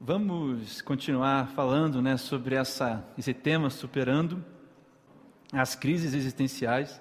[0.00, 4.44] Vamos continuar falando né, sobre essa, esse tema, superando
[5.52, 7.00] as crises existenciais.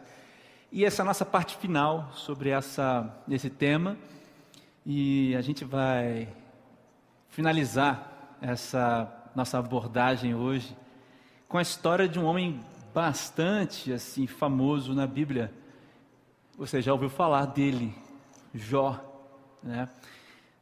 [0.71, 3.95] E essa nossa parte final sobre essa, esse tema.
[4.83, 6.27] E a gente vai
[7.29, 10.75] finalizar essa nossa abordagem hoje
[11.47, 15.53] com a história de um homem bastante assim famoso na Bíblia.
[16.57, 17.93] Você já ouviu falar dele,
[18.55, 18.99] Jó,
[19.61, 19.87] né?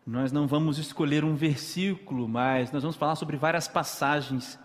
[0.06, 4.60] Nós não vamos escolher um versículo, mas nós vamos falar sobre várias passagens.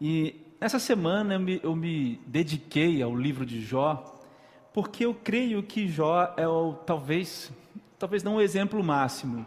[0.00, 4.20] E essa semana eu me, eu me dediquei ao livro de Jó,
[4.74, 7.52] porque eu creio que Jó é o, talvez,
[7.96, 9.46] talvez não o exemplo máximo,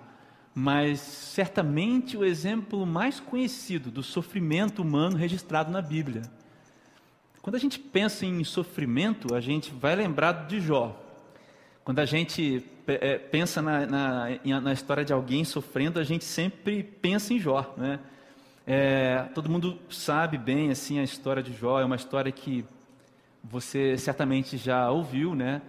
[0.56, 6.22] mas certamente o exemplo mais conhecido do sofrimento humano registrado na Bíblia.
[7.42, 10.98] Quando a gente pensa em sofrimento, a gente vai lembrar de Jó.
[11.90, 16.84] Quando a gente é, pensa na, na, na, história de alguém sofrendo, a gente sempre
[16.84, 18.00] pensa em Jó, né?
[18.68, 22.64] É, todo mundo sabe bem assim a história de Jó, é uma história que
[23.44, 25.64] você certamente já ouviu, né?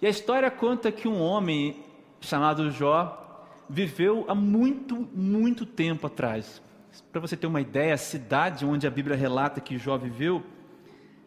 [0.00, 1.76] E a história conta que um homem
[2.20, 6.62] chamado Jó viveu há muito, muito tempo atrás.
[7.10, 10.40] Para você ter uma ideia, a cidade onde a Bíblia relata que Jó viveu,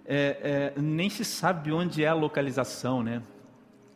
[0.06, 3.22] é, é, nem se sabe onde é a localização, né?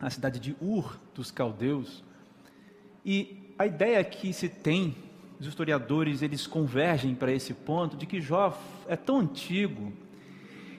[0.00, 2.02] A cidade de Ur, dos caldeus.
[3.04, 4.96] E a ideia que se tem,
[5.38, 9.92] os historiadores eles convergem para esse ponto de que Jó é tão antigo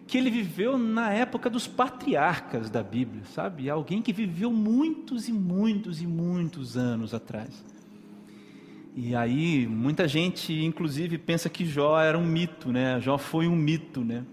[0.08, 3.70] que ele viveu na época dos patriarcas da Bíblia, sabe?
[3.70, 7.64] Alguém que viveu muitos e muitos e muitos anos atrás.
[8.94, 13.00] E aí, muita gente, inclusive, pensa que Jó era um mito, né?
[13.00, 14.26] Jó foi um mito, né?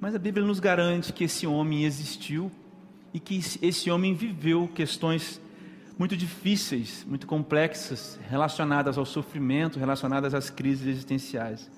[0.00, 2.50] Mas a Bíblia nos garante que esse homem existiu
[3.12, 5.40] e que esse homem viveu questões
[5.98, 11.70] muito difíceis, muito complexas, relacionadas ao sofrimento, relacionadas às crises existenciais.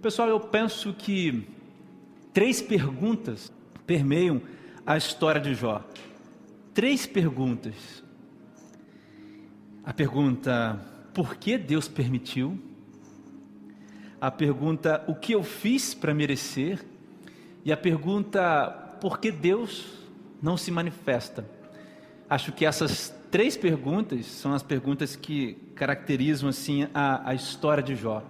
[0.00, 1.46] Pessoal, eu penso que
[2.32, 3.52] três perguntas
[3.86, 4.40] permeiam
[4.86, 5.84] a história de Jó.
[6.72, 8.04] Três perguntas.
[9.84, 10.80] A pergunta:
[11.12, 12.58] por que Deus permitiu?
[14.20, 16.84] A pergunta: o que eu fiz para merecer?
[17.64, 18.70] E a pergunta:
[19.00, 20.05] por que Deus
[20.46, 21.44] não se manifesta?
[22.30, 27.96] Acho que essas três perguntas são as perguntas que caracterizam assim a, a história de
[27.96, 28.22] Jó.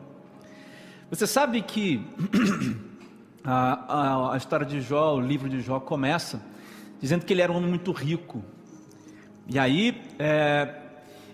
[1.11, 2.03] Você sabe que
[3.45, 6.41] a, a, a, história de Jó, o livro de Jó começa
[6.99, 8.43] dizendo que ele era um homem muito rico.
[9.47, 10.75] E aí, é,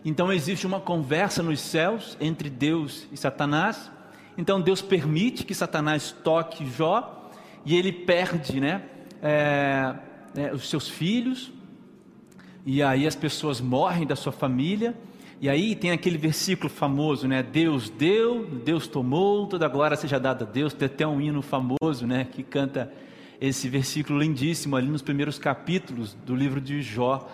[0.05, 3.89] então existe uma conversa nos céus entre Deus e Satanás.
[4.37, 7.31] Então Deus permite que Satanás toque Jó
[7.65, 8.83] e ele perde, né?
[9.23, 9.95] É,
[10.35, 11.53] né, os seus filhos,
[12.65, 14.95] e aí as pessoas morrem da sua família,
[15.43, 17.43] e aí tem aquele versículo famoso, né?
[17.43, 20.73] Deus deu, Deus tomou, toda glória seja dada a Deus.
[20.73, 22.29] Tem até um hino famoso, né?
[22.31, 22.93] Que canta
[23.41, 27.29] esse versículo lindíssimo ali nos primeiros capítulos do livro de Jó.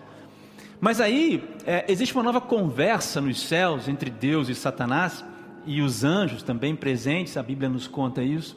[0.81, 5.23] Mas aí é, existe uma nova conversa nos céus entre Deus e Satanás
[5.67, 7.37] e os anjos também presentes.
[7.37, 8.57] A Bíblia nos conta isso.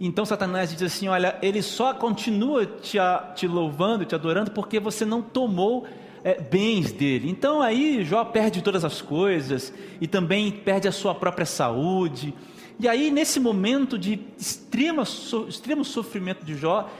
[0.00, 2.98] Então Satanás diz assim: Olha, ele só continua te,
[3.34, 5.86] te louvando, te adorando, porque você não tomou
[6.22, 7.30] é, bens dele.
[7.30, 12.34] Então aí Jó perde todas as coisas e também perde a sua própria saúde.
[12.78, 16.90] E aí, nesse momento de extrema, so, extremo sofrimento de Jó,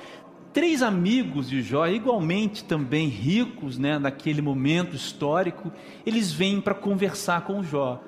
[0.52, 5.72] três amigos de Jó, igualmente também ricos, né, naquele momento histórico,
[6.06, 8.00] eles vêm para conversar com Jó.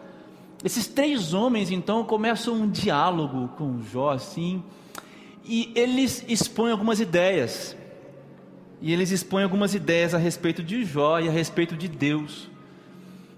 [0.65, 4.63] Esses três homens então começam um diálogo com Jó assim,
[5.45, 7.77] e eles expõem algumas ideias.
[8.81, 12.51] E eles expõem algumas ideias a respeito de Jó e a respeito de Deus.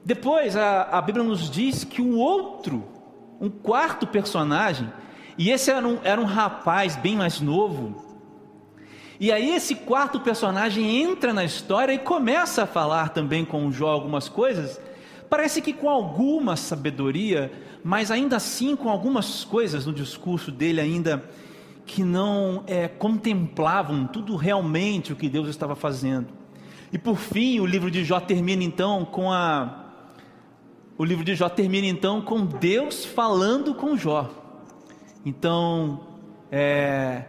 [0.05, 2.85] Depois a, a Bíblia nos diz que um outro,
[3.41, 4.91] um quarto personagem,
[5.37, 8.07] e esse era um, era um rapaz bem mais novo.
[9.21, 13.89] E aí esse quarto personagem entra na história e começa a falar também com Jó
[13.89, 14.81] algumas coisas
[15.29, 17.53] Parece que com alguma sabedoria,
[17.85, 21.23] mas ainda assim com algumas coisas no discurso dele ainda
[21.85, 26.29] que não é, contemplavam tudo realmente o que Deus estava fazendo.
[26.93, 29.87] E por fim, o livro de Jó termina então com a
[30.97, 34.29] o livro de Jó termina então com Deus falando com Jó.
[35.25, 36.01] Então,
[36.51, 37.23] é,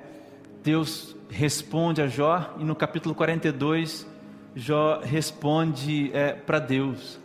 [0.63, 4.07] Deus responde a Jó e no capítulo 42
[4.55, 7.19] Jó responde é, para Deus.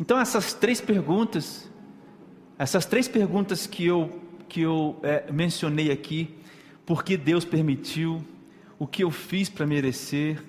[0.00, 1.70] Então essas três perguntas,
[2.58, 4.18] essas três perguntas que eu
[4.48, 6.34] que eu é, mencionei aqui,
[6.84, 8.24] por que Deus permitiu,
[8.80, 10.42] o que eu fiz para merecer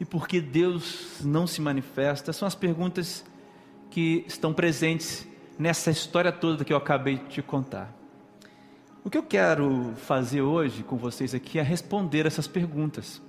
[0.00, 3.24] e por que Deus não se manifesta, são as perguntas
[3.90, 7.94] que estão presentes nessa história toda que eu acabei de te contar.
[9.04, 13.22] O que eu quero fazer hoje com vocês aqui é responder essas perguntas.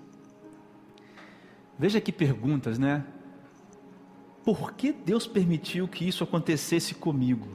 [1.78, 3.04] Veja que perguntas, né?
[4.46, 7.48] Por que Deus permitiu que isso acontecesse comigo?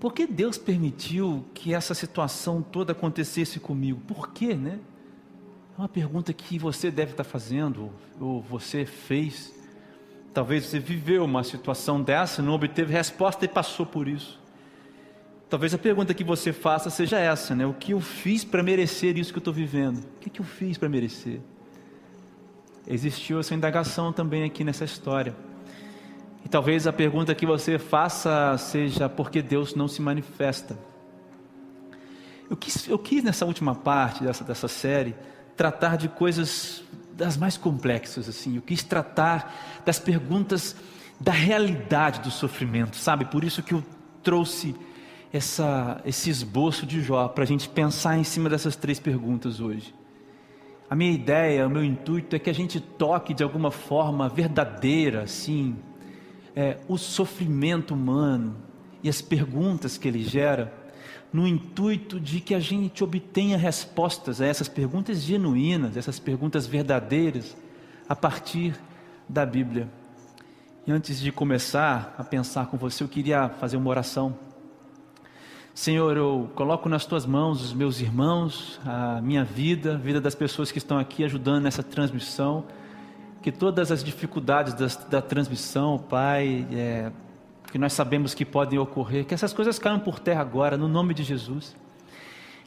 [0.00, 4.00] Por que Deus permitiu que essa situação toda acontecesse comigo?
[4.00, 4.80] Por quê, né?
[5.76, 7.90] É uma pergunta que você deve estar fazendo,
[8.20, 9.54] ou você fez.
[10.34, 14.40] Talvez você viveu uma situação dessa, não obteve resposta e passou por isso.
[15.48, 17.64] Talvez a pergunta que você faça seja essa, né?
[17.64, 19.98] O que eu fiz para merecer isso que eu estou vivendo?
[19.98, 21.40] O que, que eu fiz para merecer?
[22.90, 25.36] Existiu essa indagação também aqui nessa história.
[26.42, 30.78] E talvez a pergunta que você faça seja por que Deus não se manifesta?
[32.48, 35.14] Eu quis, eu quis nessa última parte dessa, dessa série
[35.54, 36.82] tratar de coisas
[37.12, 38.56] das mais complexas, assim.
[38.56, 40.74] Eu quis tratar das perguntas
[41.20, 43.26] da realidade do sofrimento, sabe?
[43.26, 43.84] Por isso que eu
[44.22, 44.74] trouxe
[45.30, 49.94] essa, esse esboço de Jó, para a gente pensar em cima dessas três perguntas hoje.
[50.90, 55.22] A minha ideia, o meu intuito é que a gente toque de alguma forma verdadeira,
[55.22, 55.76] assim,
[56.56, 58.56] é, o sofrimento humano
[59.02, 60.72] e as perguntas que ele gera,
[61.30, 67.54] no intuito de que a gente obtenha respostas a essas perguntas genuínas, essas perguntas verdadeiras,
[68.08, 68.74] a partir
[69.28, 69.88] da Bíblia.
[70.86, 74.47] E antes de começar a pensar com você, eu queria fazer uma oração.
[75.80, 80.34] Senhor, eu coloco nas tuas mãos os meus irmãos, a minha vida, a vida das
[80.34, 82.64] pessoas que estão aqui ajudando nessa transmissão.
[83.40, 84.74] Que todas as dificuldades
[85.08, 87.12] da transmissão, Pai, é,
[87.70, 91.14] que nós sabemos que podem ocorrer, que essas coisas caiam por terra agora, no nome
[91.14, 91.76] de Jesus.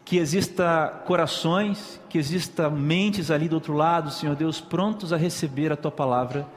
[0.06, 5.70] Que exista corações, que exista mentes ali do outro lado, Senhor Deus, prontos a receber
[5.70, 6.48] a tua palavra,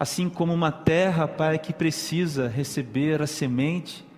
[0.00, 4.09] assim como uma terra, Pai, que precisa receber a semente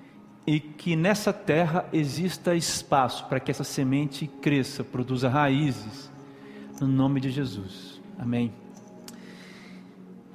[0.47, 6.11] e que nessa terra exista espaço para que essa semente cresça, produza raízes,
[6.81, 8.01] no nome de Jesus.
[8.19, 8.53] Amém.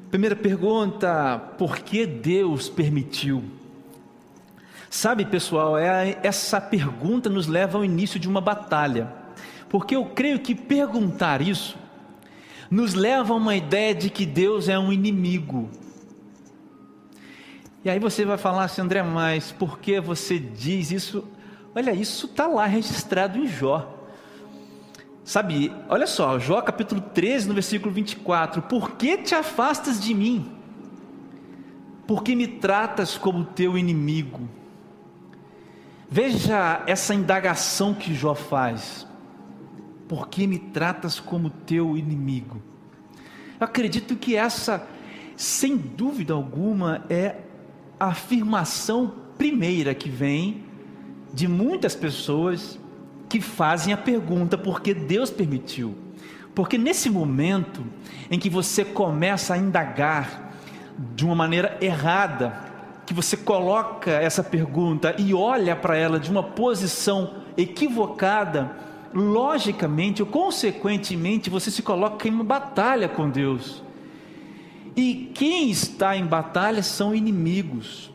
[0.09, 3.43] Primeira pergunta: por que Deus permitiu?
[4.89, 9.13] Sabe, pessoal, é, essa pergunta nos leva ao início de uma batalha,
[9.67, 11.77] porque eu creio que perguntar isso
[12.69, 15.69] nos leva a uma ideia de que Deus é um inimigo
[17.87, 21.25] e aí você vai falar assim, André, mas por que você diz isso?
[21.73, 23.95] Olha, isso está lá registrado em Jó.
[25.23, 30.51] Sabe, olha só, Jó capítulo 13, no versículo 24: Por que te afastas de mim?
[32.05, 34.49] Por que me tratas como teu inimigo?
[36.09, 39.07] Veja essa indagação que Jó faz.
[40.09, 42.61] Por que me tratas como teu inimigo?
[43.57, 44.85] Eu acredito que essa,
[45.37, 47.46] sem dúvida alguma, é
[47.99, 50.63] a afirmação primeira que vem
[51.33, 52.79] de muitas pessoas
[53.29, 55.95] que fazem a pergunta por que Deus permitiu.
[56.55, 57.83] Porque nesse momento
[58.31, 60.53] em que você começa a indagar
[61.15, 62.65] de uma maneira errada,
[63.05, 68.71] que você coloca essa pergunta e olha para ela de uma posição equivocada,
[69.13, 73.83] logicamente ou consequentemente você se coloca em uma batalha com Deus.
[74.97, 78.11] E quem está em batalha são inimigos.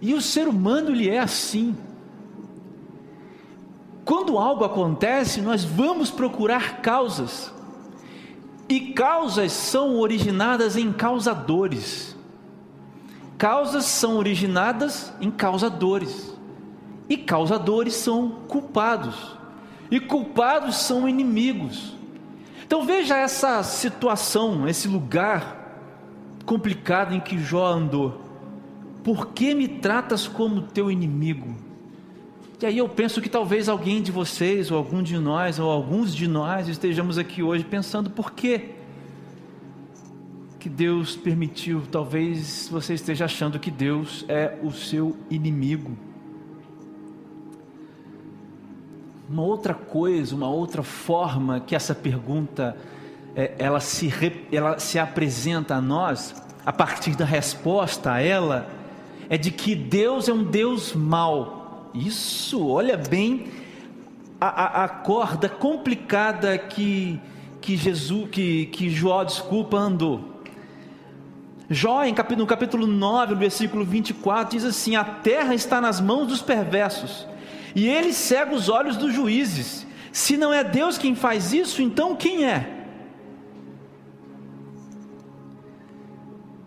[0.00, 1.76] E o ser humano ele é assim.
[4.06, 7.52] Quando algo acontece, nós vamos procurar causas.
[8.66, 12.16] E causas são originadas em causadores.
[13.36, 16.34] Causas são originadas em causadores.
[17.06, 19.36] E causadores são culpados.
[19.90, 21.93] E culpados são inimigos.
[22.66, 25.64] Então veja essa situação, esse lugar
[26.44, 28.20] complicado em que Jó andou.
[29.02, 31.54] Por que me tratas como teu inimigo?
[32.60, 36.14] E aí eu penso que talvez alguém de vocês, ou algum de nós, ou alguns
[36.14, 38.70] de nós estejamos aqui hoje pensando por quê?
[40.58, 45.94] Que Deus permitiu, talvez você esteja achando que Deus é o seu inimigo.
[49.28, 52.76] Uma outra coisa, uma outra forma que essa pergunta
[53.34, 54.12] é, ela, se,
[54.52, 58.68] ela se apresenta a nós, a partir da resposta a ela,
[59.28, 61.90] é de que Deus é um Deus mau.
[61.94, 63.46] Isso, olha bem
[64.40, 67.18] a, a, a corda complicada que,
[67.60, 70.32] que Jesus, que, que Jó, desculpa, andou.
[71.70, 72.02] Jó,
[72.36, 77.26] no capítulo 9, no versículo 24, diz assim: A terra está nas mãos dos perversos
[77.74, 79.86] e ele cega os olhos dos juízes.
[80.12, 82.86] Se não é Deus quem faz isso, então quem é?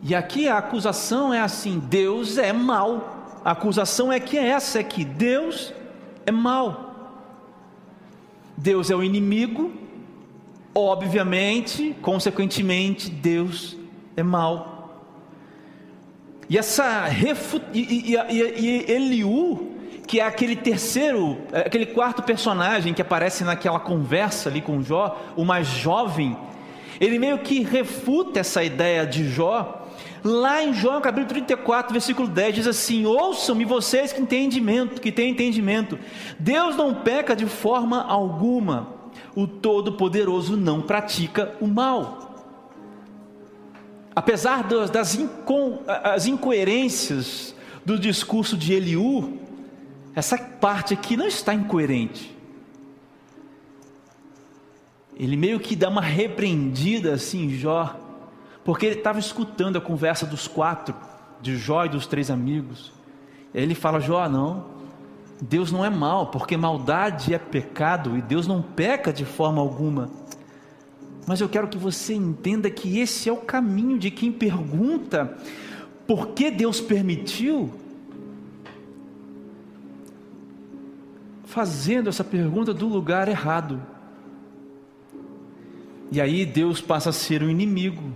[0.02, 3.42] E aqui a acusação é assim: Deus é mal.
[3.44, 5.74] A acusação é que é essa, é que Deus
[6.26, 6.88] é mal.
[8.58, 9.72] Deus é o inimigo,
[10.74, 13.78] obviamente, consequentemente, Deus
[14.16, 15.06] é mal.
[16.50, 17.62] E essa refu...
[17.74, 19.77] e, e, e, e Eliú,
[20.08, 25.22] que é aquele terceiro, é aquele quarto personagem que aparece naquela conversa ali com Jó,
[25.36, 26.38] o mais jovem,
[27.00, 29.86] ele meio que refuta essa ideia de Jó.
[30.24, 35.32] Lá em Jó, capítulo 34, versículo 10, diz assim: Ouçam-me vocês que entendimento, que têm
[35.32, 36.00] entendimento.
[36.40, 38.96] Deus não peca de forma alguma.
[39.36, 42.46] O Todo-Poderoso não pratica o mal.
[44.16, 49.47] Apesar das, inco, as incoerências do discurso de Eliú,
[50.18, 52.36] essa parte aqui não está incoerente.
[55.16, 57.96] Ele meio que dá uma repreendida assim Jó,
[58.66, 60.96] porque ele estava escutando a conversa dos quatro,
[61.40, 62.92] de Jó e dos três amigos.
[63.54, 64.66] Ele fala: Jó, não,
[65.40, 70.10] Deus não é mal, porque maldade é pecado e Deus não peca de forma alguma.
[71.28, 75.38] Mas eu quero que você entenda que esse é o caminho de quem pergunta
[76.08, 77.72] por que Deus permitiu,
[81.58, 83.82] fazendo essa pergunta do lugar errado.
[86.12, 88.14] E aí Deus passa a ser o inimigo.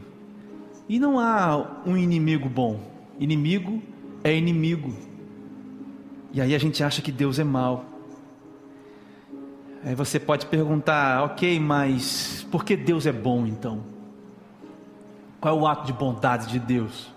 [0.87, 2.79] E não há um inimigo bom.
[3.19, 3.81] Inimigo
[4.23, 4.93] é inimigo.
[6.31, 7.83] E aí a gente acha que Deus é mal.
[9.83, 13.83] Aí você pode perguntar, ok, mas por que Deus é bom então?
[15.39, 17.11] Qual é o ato de bondade de Deus?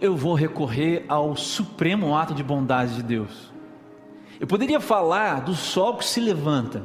[0.00, 3.49] Eu vou recorrer ao supremo ato de bondade de Deus.
[4.40, 6.82] Eu poderia falar do sol que se levanta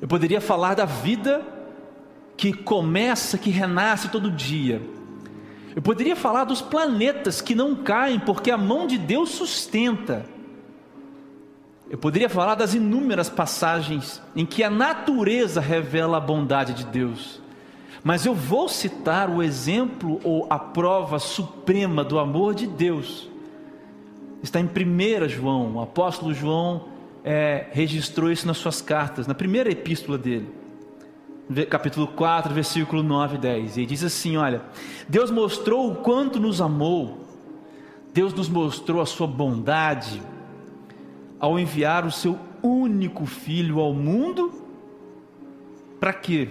[0.00, 1.42] eu poderia falar da vida
[2.36, 4.82] que começa, que renasce todo dia.
[5.74, 10.26] Eu poderia falar dos planetas que não caem porque a mão de Deus sustenta.
[11.88, 17.40] Eu poderia falar das inúmeras passagens em que a natureza revela a bondade de Deus.
[18.04, 23.30] Mas eu vou citar o exemplo ou a prova suprema do amor de Deus.
[24.42, 26.84] Está em 1 João, o apóstolo João
[27.24, 30.48] é, registrou isso nas suas cartas, na primeira epístola dele,
[31.68, 33.76] capítulo 4, versículo 9 e 10.
[33.76, 34.62] E ele diz assim: Olha,
[35.08, 37.26] Deus mostrou o quanto nos amou,
[38.12, 40.22] Deus nos mostrou a sua bondade
[41.38, 44.52] ao enviar o seu único filho ao mundo,
[46.00, 46.48] para quê?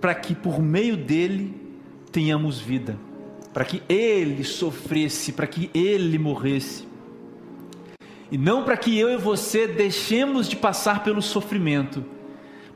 [0.00, 1.54] Para que por meio dele
[2.10, 2.96] tenhamos vida,
[3.56, 6.86] para que ele sofresse, para que ele morresse
[8.30, 12.04] e não para que eu e você deixemos de passar pelo sofrimento,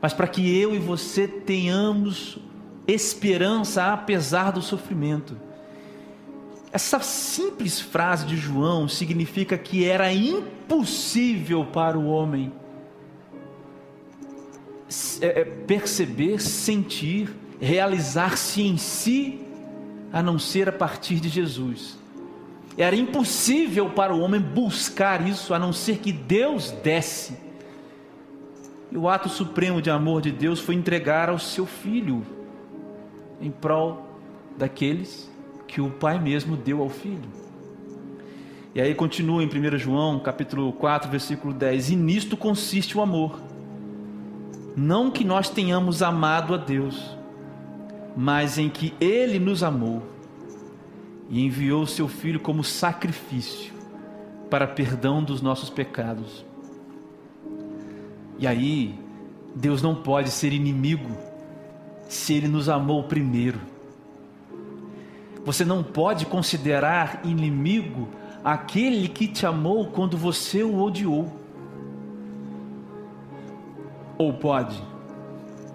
[0.01, 2.39] mas para que eu e você tenhamos
[2.87, 5.37] esperança apesar do sofrimento.
[6.71, 12.51] Essa simples frase de João significa que era impossível para o homem
[15.21, 19.50] é, é, perceber, sentir, realizar-se em si,
[20.11, 21.97] a não ser a partir de Jesus.
[22.77, 27.37] Era impossível para o homem buscar isso a não ser que Deus desse.
[28.91, 32.25] E o ato supremo de amor de Deus foi entregar ao seu filho
[33.39, 34.05] em prol
[34.57, 35.29] daqueles
[35.67, 37.29] que o Pai mesmo deu ao filho.
[38.73, 43.39] E aí continua em 1 João, capítulo 4, versículo 10: "E nisto consiste o amor,
[44.75, 47.17] não que nós tenhamos amado a Deus,
[48.15, 50.03] mas em que ele nos amou
[51.29, 53.73] e enviou o seu Filho como sacrifício
[54.49, 56.45] para perdão dos nossos pecados.
[58.37, 58.99] E aí,
[59.55, 61.09] Deus não pode ser inimigo
[62.09, 63.59] se Ele nos amou primeiro.
[65.45, 68.09] Você não pode considerar inimigo
[68.43, 71.31] aquele que te amou quando você o odiou.
[74.17, 74.90] Ou pode?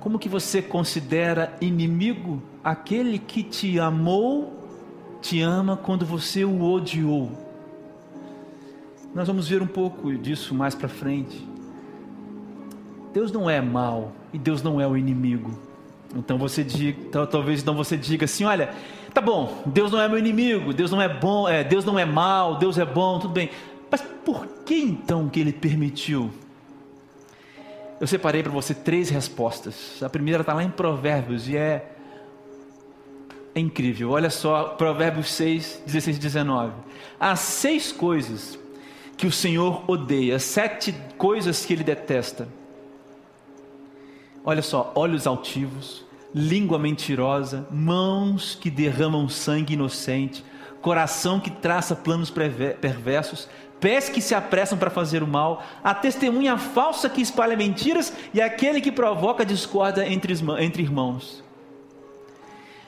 [0.06, 4.56] Como que você considera inimigo aquele que te amou
[5.20, 7.32] te ama quando você o odiou.
[9.12, 11.44] Nós vamos ver um pouco disso mais para frente.
[13.12, 15.58] Deus não é mal e Deus não é o inimigo.
[16.14, 18.72] Então você diga, talvez então você diga assim, olha,
[19.12, 22.04] tá bom, Deus não é meu inimigo, Deus não é bom, é, Deus não é
[22.04, 23.50] mal, Deus é bom, tudo bem.
[23.90, 26.30] Mas por que então que ele permitiu?
[28.00, 30.02] Eu separei para você três respostas.
[30.02, 31.92] A primeira está lá em Provérbios e é
[33.56, 34.10] é incrível.
[34.10, 36.74] Olha só, Provérbios 6, 16 e 19.
[37.18, 38.58] Há seis coisas
[39.16, 42.46] que o Senhor odeia, sete coisas que ele detesta.
[44.44, 50.44] Olha só, olhos altivos, língua mentirosa, mãos que derramam sangue inocente,
[50.82, 53.48] coração que traça planos perversos,
[53.80, 58.40] pés que se apressam para fazer o mal, a testemunha falsa que espalha mentiras e
[58.40, 61.42] aquele que provoca discórdia entre, entre irmãos.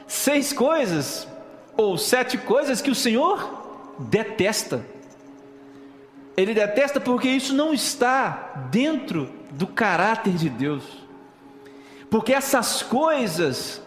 [0.07, 1.28] Seis coisas,
[1.76, 4.85] ou sete coisas que o Senhor detesta.
[6.37, 10.85] Ele detesta porque isso não está dentro do caráter de Deus.
[12.09, 13.83] Porque essas coisas,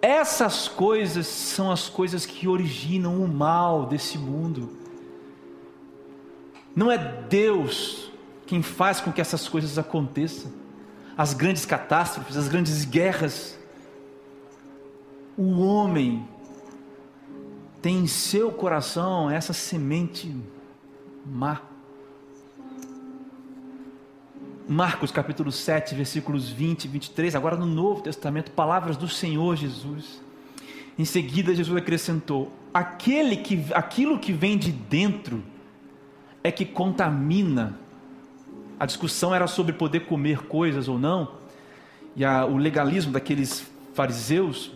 [0.00, 4.81] essas coisas são as coisas que originam o mal desse mundo.
[6.74, 6.98] Não é
[7.28, 8.10] Deus
[8.46, 10.50] quem faz com que essas coisas aconteçam.
[11.16, 13.58] As grandes catástrofes, as grandes guerras.
[15.36, 16.26] O homem
[17.82, 20.34] tem em seu coração essa semente
[21.26, 21.60] má.
[24.68, 30.22] Marcos capítulo 7, versículos 20 e 23, agora no Novo Testamento, palavras do Senhor Jesus.
[30.98, 35.42] Em seguida, Jesus acrescentou: aquele que, aquilo que vem de dentro
[36.42, 37.78] é que contamina.
[38.78, 41.32] A discussão era sobre poder comer coisas ou não,
[42.16, 44.72] e a, o legalismo daqueles fariseus.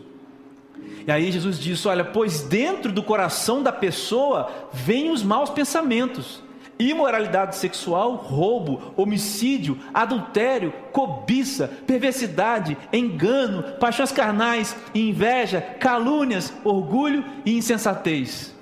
[1.06, 6.42] E aí Jesus disse: Olha, pois dentro do coração da pessoa vêm os maus pensamentos,
[6.78, 18.55] imoralidade sexual, roubo, homicídio, adultério, cobiça, perversidade, engano, paixões carnais, inveja, calúnias, orgulho e insensatez.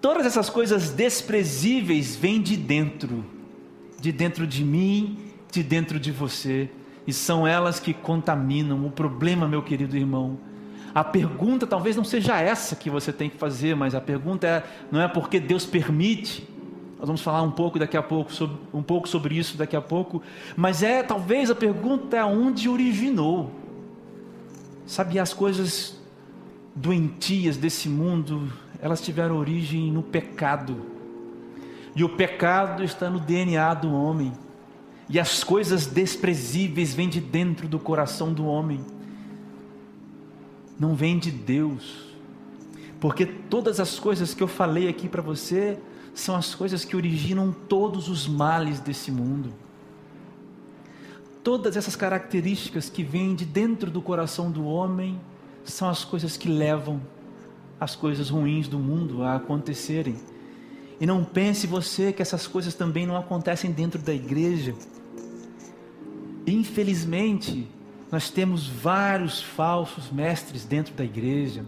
[0.00, 3.24] Todas essas coisas desprezíveis vêm de dentro,
[4.00, 5.18] de dentro de mim,
[5.50, 6.70] de dentro de você,
[7.06, 8.86] e são elas que contaminam.
[8.86, 10.38] O problema, meu querido irmão,
[10.94, 14.62] a pergunta talvez não seja essa que você tem que fazer, mas a pergunta é,
[14.90, 16.46] não é porque Deus permite.
[16.98, 19.80] Nós vamos falar um pouco daqui a pouco sobre, um pouco sobre isso daqui a
[19.80, 20.22] pouco,
[20.56, 23.52] mas é talvez a pergunta é onde originou.
[24.86, 25.98] Sabe as coisas
[26.74, 30.80] doentias desse mundo elas tiveram origem no pecado.
[31.94, 34.32] E o pecado está no DNA do homem.
[35.08, 38.84] E as coisas desprezíveis vêm de dentro do coração do homem.
[40.78, 42.14] Não vem de Deus.
[43.00, 45.78] Porque todas as coisas que eu falei aqui para você
[46.14, 49.52] são as coisas que originam todos os males desse mundo.
[51.42, 55.18] Todas essas características que vêm de dentro do coração do homem
[55.64, 57.00] são as coisas que levam
[57.80, 60.16] as coisas ruins do mundo a acontecerem.
[61.00, 64.74] E não pense você que essas coisas também não acontecem dentro da igreja.
[66.46, 67.68] Infelizmente,
[68.10, 71.64] nós temos vários falsos mestres dentro da igreja.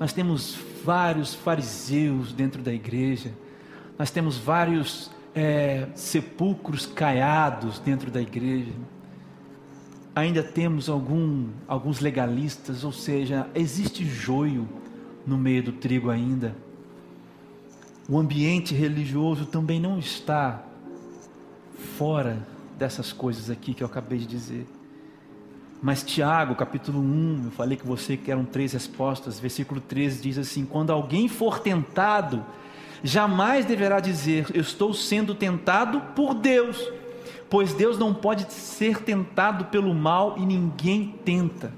[0.00, 3.32] Nós temos vários fariseus dentro da igreja.
[3.98, 8.72] Nós temos vários é, sepulcros caiados dentro da igreja.
[10.14, 14.66] Ainda temos algum, alguns legalistas, ou seja, existe joio
[15.26, 16.54] no meio do trigo ainda.
[18.08, 20.62] O ambiente religioso também não está
[21.96, 22.44] fora
[22.76, 24.66] dessas coisas aqui que eu acabei de dizer.
[25.82, 30.66] Mas Tiago, capítulo 1, eu falei que você que três respostas, versículo 13 diz assim:
[30.66, 32.44] Quando alguém for tentado,
[33.02, 36.86] jamais deverá dizer, Eu estou sendo tentado por Deus,
[37.48, 41.72] pois Deus não pode ser tentado pelo mal e ninguém tenta.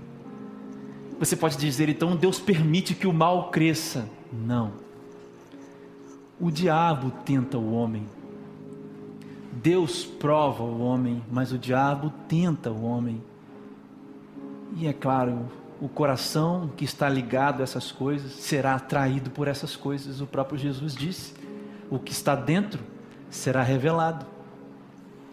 [1.19, 4.09] Você pode dizer, então, Deus permite que o mal cresça.
[4.33, 4.73] Não.
[6.41, 8.07] O diabo tenta o homem.
[9.53, 13.23] Deus prova o homem, mas o diabo tenta o homem.
[14.77, 15.49] E é claro,
[15.81, 20.21] o coração que está ligado a essas coisas será atraído por essas coisas.
[20.21, 21.35] O próprio Jesus disse:
[21.91, 22.83] o que está dentro
[23.29, 24.25] será revelado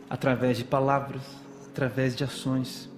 [0.09, 1.21] através de palavras,
[1.67, 2.88] através de ações.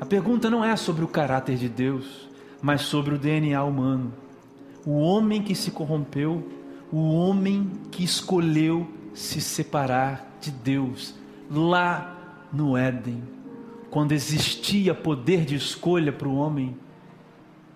[0.00, 2.28] A pergunta não é sobre o caráter de Deus,
[2.60, 4.12] mas sobre o DNA humano.
[4.84, 6.46] O homem que se corrompeu,
[6.90, 11.14] o homem que escolheu se separar de Deus,
[11.50, 13.22] lá no Éden,
[13.90, 16.76] quando existia poder de escolha para o homem,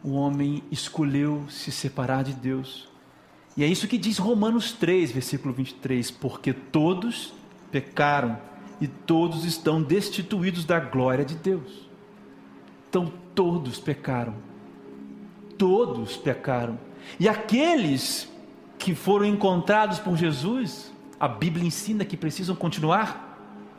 [0.03, 2.89] o homem escolheu se separar de Deus.
[3.57, 7.33] E é isso que diz Romanos 3, versículo 23: porque todos
[7.71, 8.39] pecaram
[8.81, 11.88] e todos estão destituídos da glória de Deus.
[12.89, 14.35] Então todos pecaram.
[15.57, 16.79] Todos pecaram.
[17.19, 18.29] E aqueles
[18.79, 23.27] que foram encontrados por Jesus, a Bíblia ensina que precisam continuar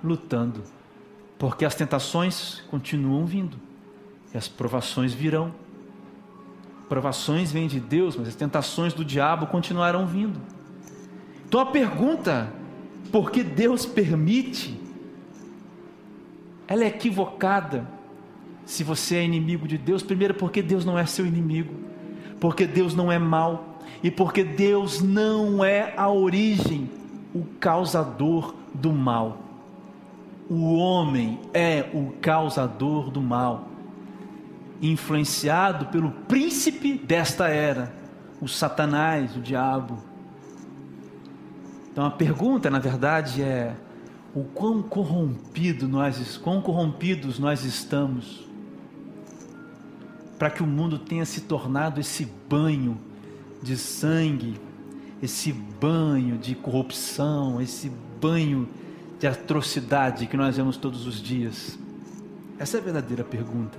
[0.03, 0.63] lutando,
[1.37, 3.57] porque as tentações continuam vindo
[4.33, 5.53] e as provações virão.
[6.87, 10.39] Provações vêm de Deus, mas as tentações do diabo continuarão vindo.
[11.47, 12.51] Então a pergunta,
[13.11, 14.79] por que Deus permite?
[16.67, 17.98] Ela é equivocada
[18.69, 21.73] se você é inimigo de Deus, primeiro porque Deus não é seu inimigo,
[22.39, 26.88] porque Deus não é mau e porque Deus não é a origem,
[27.34, 29.39] o causador do mal.
[30.47, 33.69] O homem é o causador do mal,
[34.79, 37.91] influenciado pelo príncipe desta era,
[38.39, 39.97] o Satanás, o diabo.
[41.91, 43.75] Então a pergunta, na verdade, é:
[44.36, 48.47] o quão corrompido nós, quão corrompidos nós estamos
[50.39, 52.97] para que o mundo tenha se tornado esse banho
[53.62, 54.58] de sangue,
[55.21, 58.65] esse banho de corrupção, esse banho
[59.19, 61.78] de atrocidade que nós vemos todos os dias?
[62.58, 63.78] Essa é a verdadeira pergunta.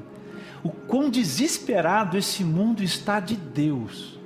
[0.62, 4.18] O quão desesperado esse mundo está de Deus.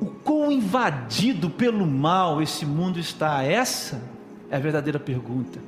[0.00, 3.42] O quão invadido pelo mal esse mundo está.
[3.42, 4.00] Essa
[4.48, 5.58] é a verdadeira pergunta.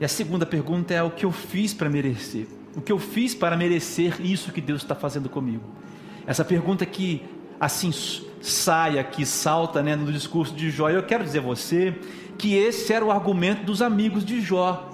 [0.00, 2.46] E a segunda pergunta é o que eu fiz para merecer?
[2.76, 5.64] O que eu fiz para merecer isso que Deus está fazendo comigo?
[6.26, 7.22] Essa pergunta que
[7.58, 7.90] assim
[8.42, 10.90] sai aqui, salta né, no discurso de Jó.
[10.90, 11.94] Eu quero dizer a você
[12.36, 14.90] que esse era o argumento dos amigos de Jó.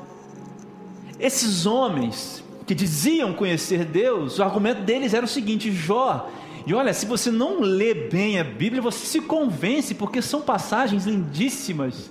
[1.18, 6.30] Esses homens que diziam conhecer Deus, o argumento deles era o seguinte: Jó,
[6.64, 11.06] e olha, se você não lê bem a Bíblia, você se convence, porque são passagens
[11.06, 12.10] lindíssimas,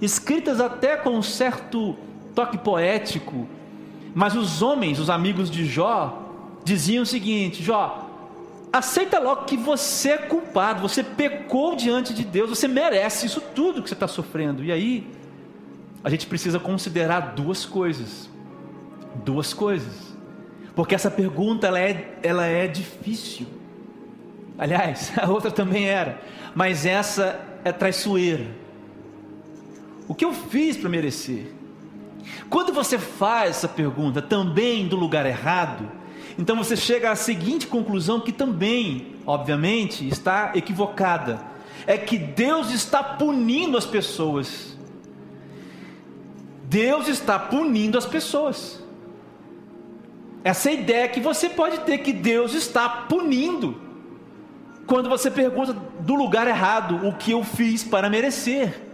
[0.00, 1.96] escritas até com um certo
[2.38, 3.48] toque poético,
[4.14, 6.22] mas os homens, os amigos de Jó,
[6.62, 8.08] diziam o seguinte: Jó,
[8.72, 13.82] aceita logo que você é culpado, você pecou diante de Deus, você merece isso tudo
[13.82, 14.62] que você está sofrendo.
[14.62, 15.04] E aí,
[16.04, 18.30] a gente precisa considerar duas coisas.
[19.24, 20.16] Duas coisas.
[20.76, 23.48] Porque essa pergunta ela é, ela é difícil.
[24.56, 26.20] Aliás, a outra também era,
[26.54, 28.46] mas essa é traiçoeira.
[30.06, 31.57] O que eu fiz para merecer?
[32.48, 35.90] Quando você faz essa pergunta também do lugar errado,
[36.38, 41.40] então você chega à seguinte conclusão que também, obviamente, está equivocada:
[41.86, 44.76] é que Deus está punindo as pessoas.
[46.64, 48.82] Deus está punindo as pessoas.
[50.44, 53.80] Essa é ideia que você pode ter que Deus está punindo.
[54.86, 58.87] Quando você pergunta do lugar errado, o que eu fiz para merecer?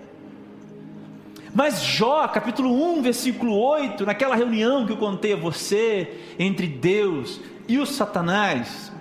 [1.55, 7.41] Mas Jó, capítulo 1, versículo 8, naquela reunião que eu contei a você, entre Deus
[7.69, 8.93] e o Satanás,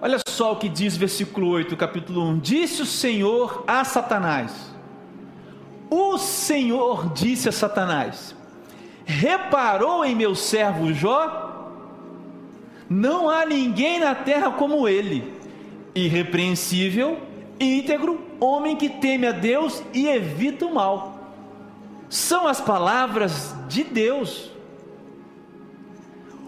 [0.00, 4.74] olha só o que diz versículo 8, capítulo 1: Disse o Senhor a Satanás,
[5.90, 8.34] o Senhor disse a Satanás:
[9.04, 11.68] Reparou em meu servo Jó?
[12.88, 15.30] Não há ninguém na terra como ele,
[15.94, 17.20] irrepreensível,
[17.60, 21.19] íntegro, homem que teme a Deus e evita o mal
[22.10, 24.50] são as palavras de Deus.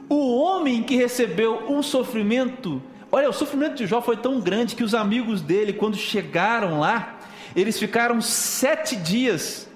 [0.09, 4.83] O homem que recebeu um sofrimento, olha, o sofrimento de Jó foi tão grande que
[4.83, 7.21] os amigos dele, quando chegaram lá,
[7.55, 9.69] eles ficaram sete dias,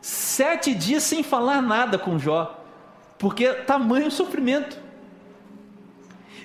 [0.00, 2.58] sete dias sem falar nada com Jó,
[3.18, 4.80] porque tamanho sofrimento.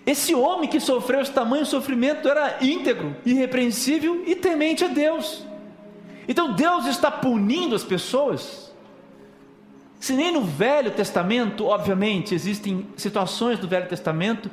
[0.06, 5.47] Esse homem que sofreu esse tamanho sofrimento era íntegro, irrepreensível e temente a Deus.
[6.28, 8.72] Então Deus está punindo as pessoas.
[10.00, 14.52] Se nem no Velho Testamento, obviamente, existem situações do Velho Testamento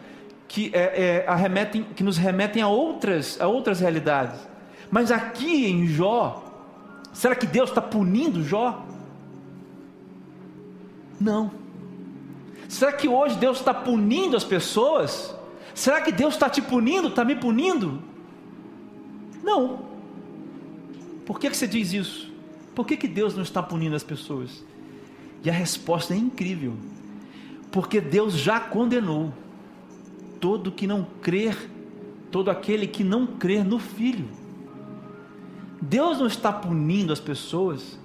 [0.48, 4.40] que, é, é, arremetem, que nos remetem a outras, a outras realidades.
[4.90, 6.42] Mas aqui em Jó,
[7.12, 8.86] será que Deus está punindo Jó?
[11.20, 11.50] Não.
[12.68, 15.34] Será que hoje Deus está punindo as pessoas?
[15.74, 18.02] Será que Deus está te punindo, está me punindo?
[19.42, 19.93] Não.
[21.24, 22.32] Por que, que você diz isso?
[22.74, 24.64] Por que, que Deus não está punindo as pessoas?
[25.42, 26.74] E a resposta é incrível,
[27.70, 29.32] porque Deus já condenou
[30.40, 31.56] todo que não crer,
[32.30, 34.28] todo aquele que não crer no Filho.
[35.80, 37.98] Deus não está punindo as pessoas,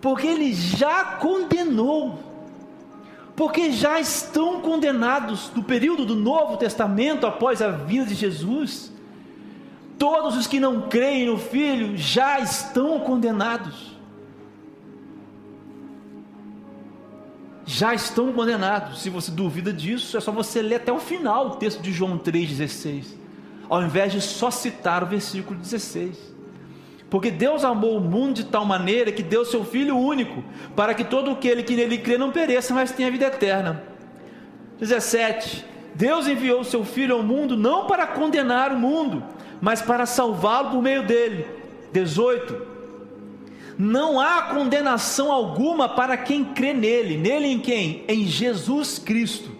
[0.00, 2.18] porque Ele já condenou,
[3.34, 8.92] porque já estão condenados no período do Novo Testamento após a vinda de Jesus
[10.00, 13.94] todos os que não creem no Filho já estão condenados.
[17.66, 19.02] Já estão condenados.
[19.02, 22.18] Se você duvida disso, é só você ler até o final o texto de João
[22.18, 23.08] 3,16,
[23.68, 26.16] ao invés de só citar o versículo 16.
[27.10, 30.42] Porque Deus amou o mundo de tal maneira que deu seu Filho único,
[30.74, 33.82] para que todo aquele que nele crê não pereça, mas tenha vida eterna.
[34.78, 35.62] 17.
[35.94, 39.22] Deus enviou seu Filho ao mundo não para condenar o mundo,
[39.60, 41.46] mas para salvá-lo por meio dele.
[41.92, 42.68] 18.
[43.76, 47.16] não há condenação alguma para quem crê nele.
[47.16, 48.04] Nele em quem?
[48.06, 49.50] Em Jesus Cristo.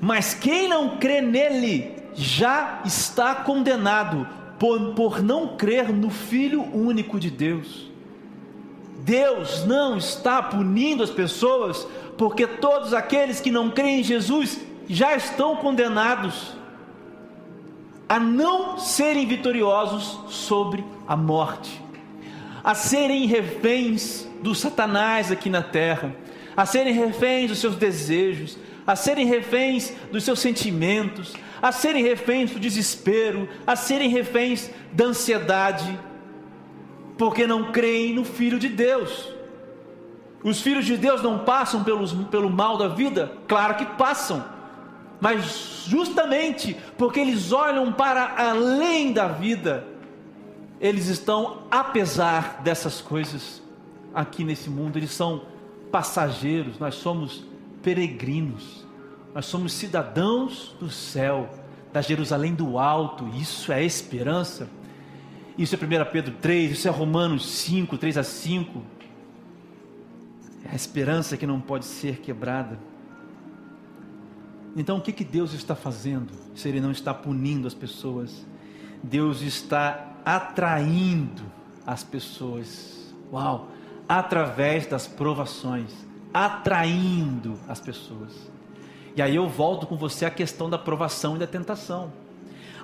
[0.00, 7.18] Mas quem não crê nele já está condenado por, por não crer no Filho único
[7.18, 7.90] de Deus.
[8.98, 15.14] Deus não está punindo as pessoas, porque todos aqueles que não creem em Jesus já
[15.14, 16.54] estão condenados
[18.08, 21.82] a não serem vitoriosos sobre a morte,
[22.62, 26.14] a serem reféns do Satanás aqui na terra,
[26.56, 32.50] a serem reféns dos seus desejos, a serem reféns dos seus sentimentos, a serem reféns
[32.50, 35.98] do desespero, a serem reféns da ansiedade,
[37.16, 39.32] porque não creem no Filho de Deus.
[40.42, 43.32] Os filhos de Deus não passam pelos, pelo mal da vida?
[43.48, 44.44] Claro que passam,
[45.20, 49.86] mas justamente porque eles olham para além da vida,
[50.80, 53.62] eles estão, apesar dessas coisas,
[54.14, 55.42] aqui nesse mundo, eles são
[55.90, 57.44] passageiros, nós somos
[57.82, 58.84] peregrinos.
[59.34, 61.50] Nós somos cidadãos do céu,
[61.92, 64.68] da Jerusalém do alto, isso é esperança.
[65.58, 68.82] Isso é 1 Pedro 3, isso é Romanos 5, 3 a 5.
[70.64, 72.78] É a esperança que não pode ser quebrada.
[74.76, 78.44] Então, o que, que Deus está fazendo se Ele não está punindo as pessoas?
[79.02, 81.42] Deus está atraindo
[81.86, 83.14] as pessoas.
[83.32, 83.68] Uau!
[84.08, 85.90] Através das provações,
[86.32, 88.32] atraindo as pessoas.
[89.16, 92.12] E aí eu volto com você à questão da provação e da tentação.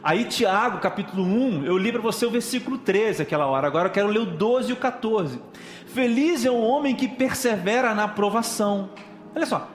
[0.02, 3.92] Aí Tiago, capítulo 1, eu li para você o versículo 13 aquela hora, agora eu
[3.92, 5.40] quero ler o 12 e o 14.
[5.86, 8.90] Feliz é o homem que persevera na provação.
[9.34, 9.68] Olha só,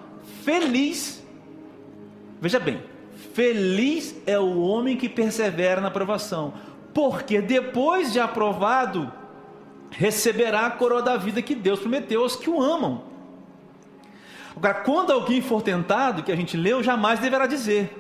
[0.43, 1.24] feliz,
[2.41, 2.84] veja bem,
[3.34, 6.54] feliz é o homem que persevera na provação,
[6.93, 9.12] porque depois de aprovado,
[9.91, 13.04] receberá a coroa da vida que Deus prometeu aos que o amam.
[14.56, 17.93] Agora, quando alguém for tentado, que a gente leu, jamais deverá dizer: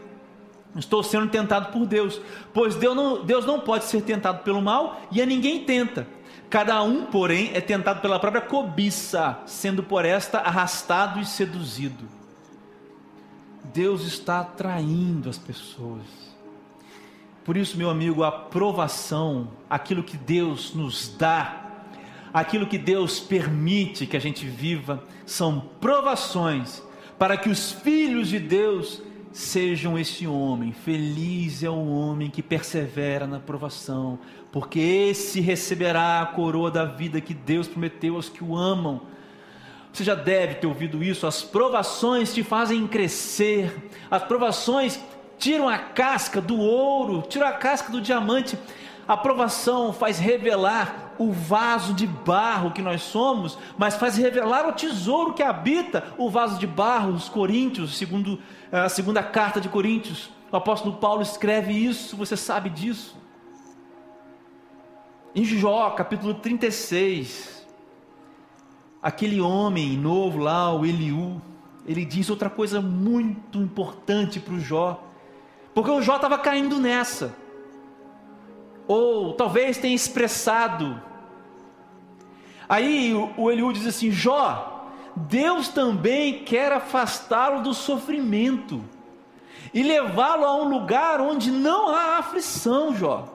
[0.75, 2.21] Estou sendo tentado por Deus,
[2.53, 6.07] pois Deus não, Deus não pode ser tentado pelo mal e a ninguém tenta.
[6.49, 12.05] Cada um, porém, é tentado pela própria cobiça, sendo por esta arrastado e seduzido.
[13.75, 16.05] Deus está atraindo as pessoas.
[17.43, 21.83] Por isso, meu amigo, a aprovação, aquilo que Deus nos dá,
[22.33, 26.81] aquilo que Deus permite que a gente viva são provações
[27.19, 29.01] para que os filhos de Deus
[29.33, 30.71] sejam esse homem.
[30.71, 34.17] Feliz é o homem que persevera na provação,
[34.53, 39.01] porque esse receberá a coroa da vida que Deus prometeu aos que o amam.
[39.95, 41.25] Você já deve ter ouvido isso.
[41.25, 44.99] As provações te fazem crescer, as provações
[45.37, 48.59] tiram a casca do ouro, tiram a casca do diamante.
[49.07, 54.73] A provação faz revelar o vaso de barro que nós somos, mas faz revelar o
[54.73, 58.37] tesouro que habita o vaso de barro, os Coríntios, segundo
[58.73, 60.29] a segunda carta de Coríntios.
[60.51, 63.15] O apóstolo Paulo escreve isso, você sabe disso.
[65.33, 67.54] Em Jó, capítulo 36,
[69.05, 71.39] aquele homem novo lá, o Eliú,
[71.85, 74.99] ele diz outra coisa muito importante para o Jó,
[75.75, 77.35] porque o Jó estava caindo nessa
[78.87, 80.99] ou talvez tenha expressado.
[82.67, 88.83] Aí o Eliú diz assim: Jó, Deus também quer afastá-lo do sofrimento
[89.71, 93.27] e levá-lo a um lugar onde não há aflição, Jó.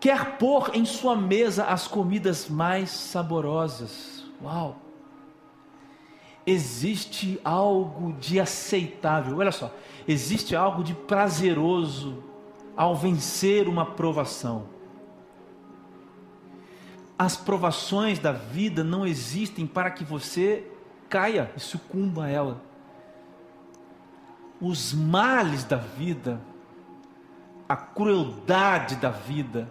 [0.00, 4.13] Quer pôr em sua mesa as comidas mais saborosas.
[4.44, 4.76] Uau!
[6.46, 9.74] Existe algo de aceitável, olha só,
[10.06, 12.22] existe algo de prazeroso
[12.76, 14.66] ao vencer uma provação.
[17.18, 20.70] As provações da vida não existem para que você
[21.08, 22.62] caia e sucumba a ela.
[24.60, 26.40] Os males da vida,
[27.66, 29.70] a crueldade da vida,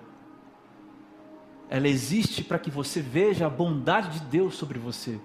[1.69, 5.19] ela existe para que você veja a bondade de Deus sobre você.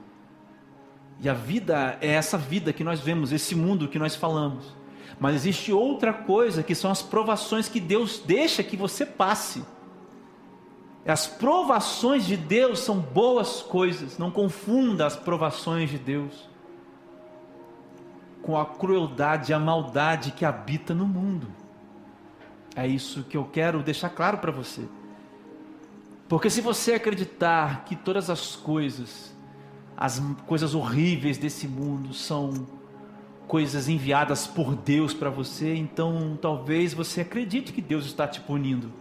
[1.20, 4.77] E a vida é essa vida que nós vemos, esse mundo que nós falamos.
[5.18, 9.64] Mas existe outra coisa que são as provações que Deus deixa que você passe.
[11.07, 16.48] As provações de Deus são boas coisas, não confunda as provações de Deus
[18.42, 21.48] com a crueldade e a maldade que habita no mundo.
[22.77, 24.83] É isso que eu quero deixar claro para você.
[26.29, 29.35] Porque se você acreditar que todas as coisas,
[29.97, 32.67] as coisas horríveis desse mundo são
[33.47, 38.93] coisas enviadas por Deus para você, então talvez você acredite que Deus está te punindo.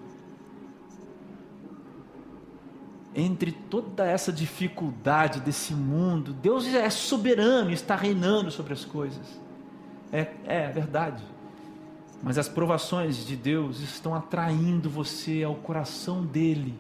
[3.17, 9.41] entre toda essa dificuldade desse mundo, Deus é soberano, está reinando sobre as coisas.
[10.11, 11.23] É, é verdade.
[12.21, 16.75] Mas as provações de Deus estão atraindo você ao coração dele,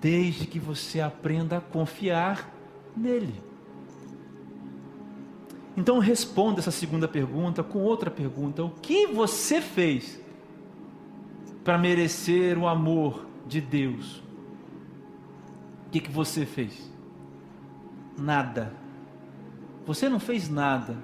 [0.00, 2.52] desde que você aprenda a confiar
[2.96, 3.42] nele.
[5.76, 10.20] Então responda essa segunda pergunta com outra pergunta: o que você fez
[11.62, 14.22] para merecer o amor de Deus?
[15.86, 16.90] O que, que você fez?
[18.18, 18.74] Nada.
[19.86, 20.96] Você não fez nada.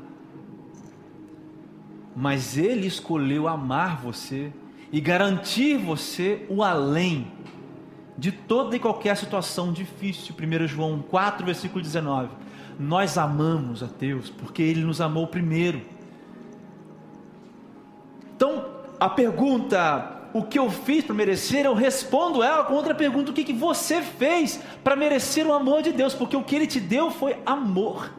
[2.14, 4.52] Mas Ele escolheu amar você
[4.92, 7.33] e garantir você o além
[8.16, 10.35] de toda e qualquer situação difícil.
[10.38, 12.29] 1 João 4, versículo 19.
[12.79, 15.83] Nós amamos a Deus porque Ele nos amou primeiro.
[18.35, 18.64] Então,
[18.98, 23.35] a pergunta o que eu fiz para merecer, eu respondo ela com outra pergunta: o
[23.35, 26.12] que, que você fez para merecer o amor de Deus?
[26.12, 28.12] Porque o que Ele te deu foi amor.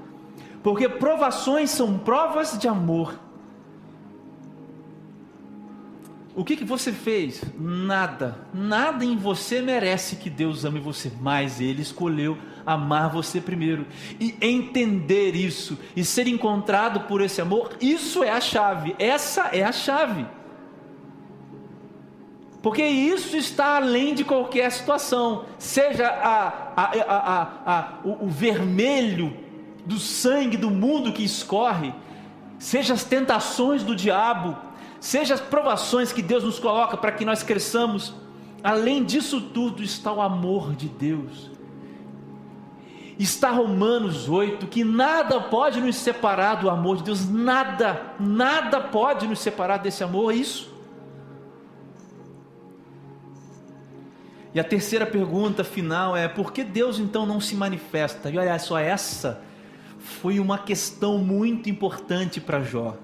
[0.63, 3.19] Porque provações são provas de amor.
[6.35, 7.41] O que, que você fez?
[7.57, 8.37] Nada.
[8.53, 13.85] Nada em você merece que Deus ame você, mas Ele escolheu amar você primeiro.
[14.19, 18.95] E entender isso e ser encontrado por esse amor, isso é a chave.
[18.99, 20.25] Essa é a chave
[22.65, 29.37] porque isso está além de qualquer situação, seja a, a, a, o, o vermelho
[29.85, 31.93] do sangue do mundo que escorre,
[32.57, 34.57] seja as tentações do diabo,
[35.05, 38.11] seja as provações que Deus nos coloca para que nós cresçamos,
[38.63, 41.51] além disso tudo está o amor de Deus.
[43.19, 49.27] Está Romanos 8, que nada pode nos separar do amor de Deus, nada, nada pode
[49.27, 50.73] nos separar desse amor, é isso.
[54.55, 58.31] E a terceira pergunta final é: por que Deus então não se manifesta?
[58.31, 59.39] E olha só, essa
[59.99, 62.97] foi uma questão muito importante para Jó.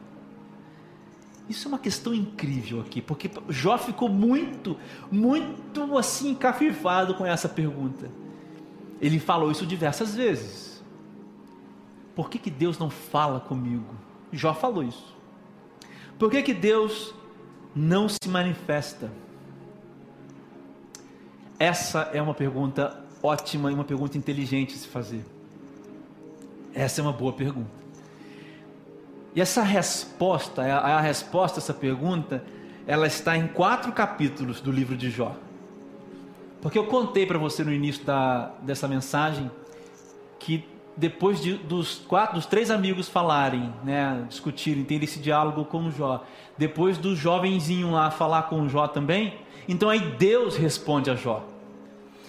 [1.51, 4.77] Isso é uma questão incrível aqui, porque Jó ficou muito,
[5.11, 8.09] muito assim encafifado com essa pergunta.
[9.01, 10.81] Ele falou isso diversas vezes.
[12.15, 13.93] Por que, que Deus não fala comigo?
[14.31, 15.13] Jó falou isso.
[16.17, 17.13] Por que, que Deus
[17.75, 19.11] não se manifesta?
[21.59, 25.25] Essa é uma pergunta ótima e uma pergunta inteligente de se fazer.
[26.73, 27.80] Essa é uma boa pergunta.
[29.35, 32.43] E essa resposta, a, a resposta a essa pergunta,
[32.85, 35.35] ela está em quatro capítulos do livro de Jó.
[36.61, 39.49] Porque eu contei para você no início da, dessa mensagem
[40.37, 40.65] que
[40.95, 45.91] depois de, dos quatro, dos três amigos falarem, né, discutirem, ter esse diálogo com o
[45.91, 46.23] Jó,
[46.57, 49.35] depois do jovenzinho lá falar com o Jó também,
[49.67, 51.45] então aí Deus responde a Jó.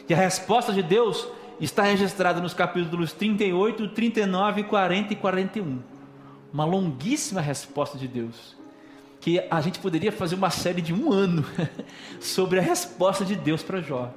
[0.09, 1.27] E a resposta de Deus
[1.61, 5.92] está registrada nos capítulos 38, 39, 40 e 41.
[6.53, 8.57] Uma longuíssima resposta de Deus.
[9.21, 11.45] Que a gente poderia fazer uma série de um ano
[12.21, 14.13] sobre a resposta de Deus para Jó.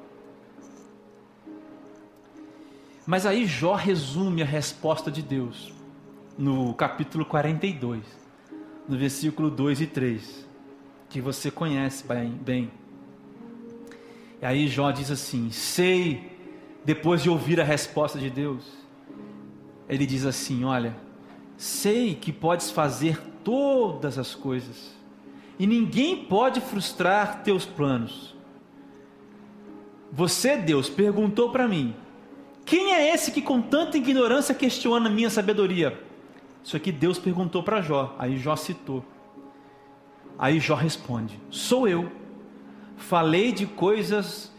[3.05, 5.71] Mas aí Jó resume a resposta de Deus
[6.37, 8.03] no capítulo 42,
[8.89, 10.47] no versículo 2 e 3,
[11.09, 12.03] que você conhece
[12.41, 12.71] bem.
[14.41, 16.31] E aí Jó diz assim: Sei,
[16.83, 18.65] depois de ouvir a resposta de Deus,
[19.87, 20.95] ele diz assim: Olha,
[21.57, 24.93] sei que podes fazer todas as coisas,
[25.57, 28.35] e ninguém pode frustrar teus planos.
[30.11, 31.95] Você, Deus, perguntou para mim:
[32.65, 36.01] Quem é esse que com tanta ignorância questiona minha sabedoria?
[36.63, 39.03] Isso aqui Deus perguntou para Jó, aí Jó citou.
[40.37, 42.11] Aí Jó responde: Sou eu
[42.97, 44.51] Falei de coisas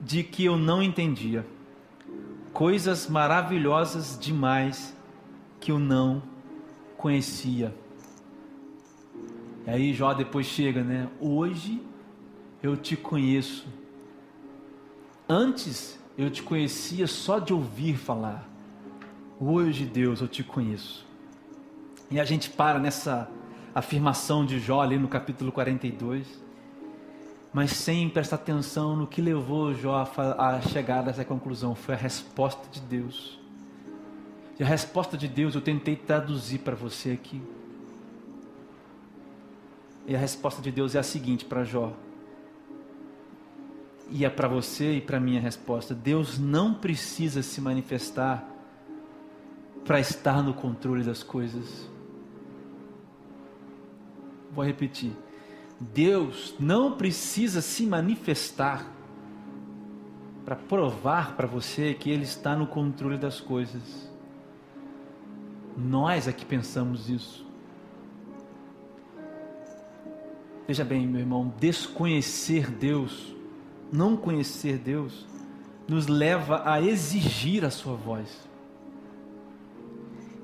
[0.00, 1.46] de que eu não entendia,
[2.52, 4.96] coisas maravilhosas demais
[5.62, 6.22] que eu não
[6.98, 7.74] conhecia.
[9.66, 11.08] E aí Jó depois chega, né?
[11.20, 11.80] Hoje
[12.62, 13.66] eu te conheço.
[15.28, 18.46] Antes eu te conhecia só de ouvir falar.
[19.40, 21.06] Hoje, Deus, eu te conheço.
[22.10, 23.30] E a gente para nessa
[23.74, 26.42] afirmação de Jó ali no capítulo 42
[27.52, 31.74] mas sem prestar atenção no que levou Jó a chegar a essa conclusão.
[31.74, 33.41] Foi a resposta de Deus.
[34.58, 37.40] E a resposta de Deus eu tentei traduzir para você aqui.
[40.06, 41.92] E a resposta de Deus é a seguinte para Jó.
[44.10, 45.94] E é para você e para mim a resposta.
[45.94, 48.46] Deus não precisa se manifestar
[49.84, 51.88] para estar no controle das coisas.
[54.52, 55.12] Vou repetir.
[55.80, 58.86] Deus não precisa se manifestar
[60.44, 64.11] para provar para você que Ele está no controle das coisas.
[65.76, 67.46] Nós é que pensamos isso.
[70.66, 73.34] Veja bem, meu irmão, desconhecer Deus,
[73.92, 75.26] não conhecer Deus,
[75.88, 78.48] nos leva a exigir a Sua voz.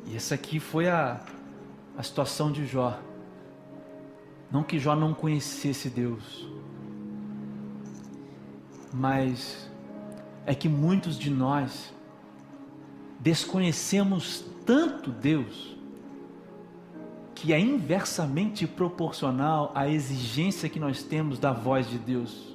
[0.06, 1.24] E essa aqui foi a,
[1.96, 2.98] a situação de Jó.
[4.50, 6.48] Não que Jó não conhecesse Deus,
[8.92, 9.70] mas
[10.46, 11.92] é que muitos de nós
[13.20, 15.74] desconhecemos tanto Deus
[17.34, 22.54] que é inversamente proporcional à exigência que nós temos da voz de Deus.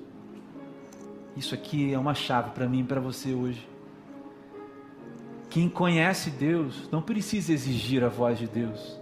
[1.35, 3.67] Isso aqui é uma chave para mim e para você hoje.
[5.49, 8.95] Quem conhece Deus não precisa exigir a voz de Deus.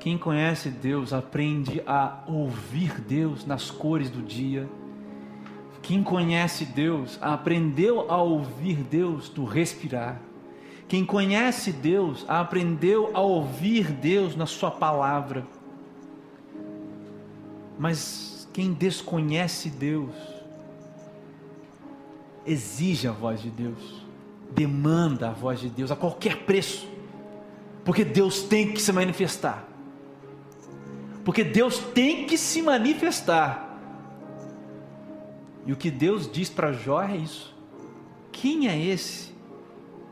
[0.00, 4.68] Quem conhece Deus aprende a ouvir Deus nas cores do dia.
[5.82, 10.29] Quem conhece Deus aprendeu a ouvir Deus do respirar.
[10.90, 15.46] Quem conhece Deus aprendeu a ouvir Deus na Sua palavra.
[17.78, 20.12] Mas quem desconhece Deus
[22.44, 24.10] exige a voz de Deus
[24.52, 26.88] demanda a voz de Deus a qualquer preço,
[27.84, 29.66] porque Deus tem que se manifestar.
[31.24, 33.78] Porque Deus tem que se manifestar.
[35.66, 37.54] E o que Deus diz para Jó é isso.
[38.32, 39.29] Quem é esse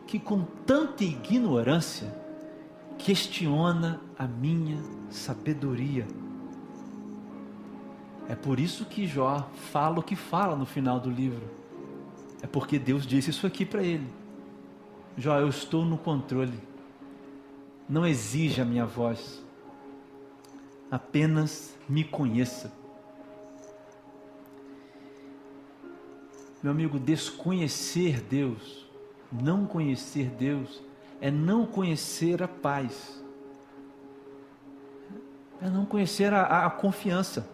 [0.09, 2.11] que com tanta ignorância
[2.97, 6.07] questiona a minha sabedoria?
[8.27, 11.43] É por isso que Jó fala o que fala no final do livro.
[12.41, 14.09] É porque Deus disse isso aqui para ele.
[15.15, 16.59] Jó, eu estou no controle.
[17.87, 19.45] Não exija a minha voz.
[20.91, 22.73] Apenas me conheça.
[26.63, 28.88] Meu amigo, desconhecer Deus,
[29.31, 30.83] não conhecer Deus,
[31.21, 33.23] é não conhecer a paz,
[35.61, 37.49] é não conhecer a, a confiança.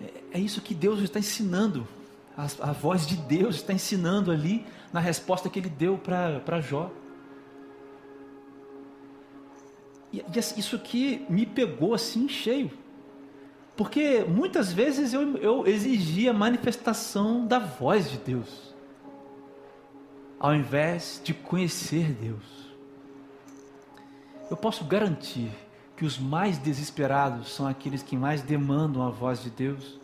[0.00, 1.86] É, é isso que Deus está ensinando
[2.36, 6.90] a, a voz de Deus está ensinando ali na resposta que ele deu para Jó.
[10.12, 12.70] E, e isso aqui me pegou assim cheio.
[13.74, 18.74] Porque muitas vezes eu, eu exigia a manifestação da voz de Deus,
[20.38, 22.44] ao invés de conhecer Deus.
[24.50, 25.50] Eu posso garantir
[25.96, 29.98] que os mais desesperados são aqueles que mais demandam a voz de Deus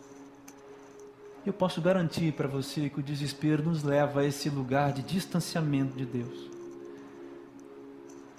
[1.45, 5.95] eu posso garantir para você que o desespero nos leva a esse lugar de distanciamento
[5.95, 6.49] de Deus.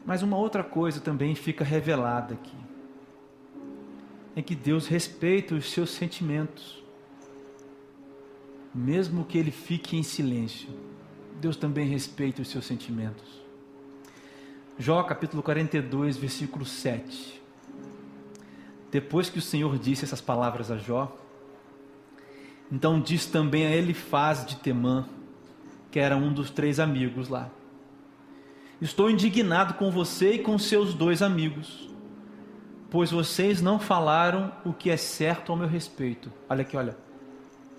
[0.07, 2.57] Mas uma outra coisa também fica revelada aqui:
[4.35, 6.83] é que Deus respeita os seus sentimentos,
[8.75, 10.71] mesmo que ele fique em silêncio.
[11.41, 13.43] Deus também respeita os seus sentimentos.
[14.79, 17.41] Jó capítulo 42, versículo 7.
[18.91, 21.17] Depois que o Senhor disse essas palavras a Jó,
[22.71, 25.07] então diz também a Elifaz de Temã,
[25.91, 27.51] que era um dos três amigos lá:
[28.81, 31.89] Estou indignado com você e com seus dois amigos,
[32.91, 36.33] pois vocês não falaram o que é certo ao meu respeito.
[36.49, 36.97] Olha aqui, olha.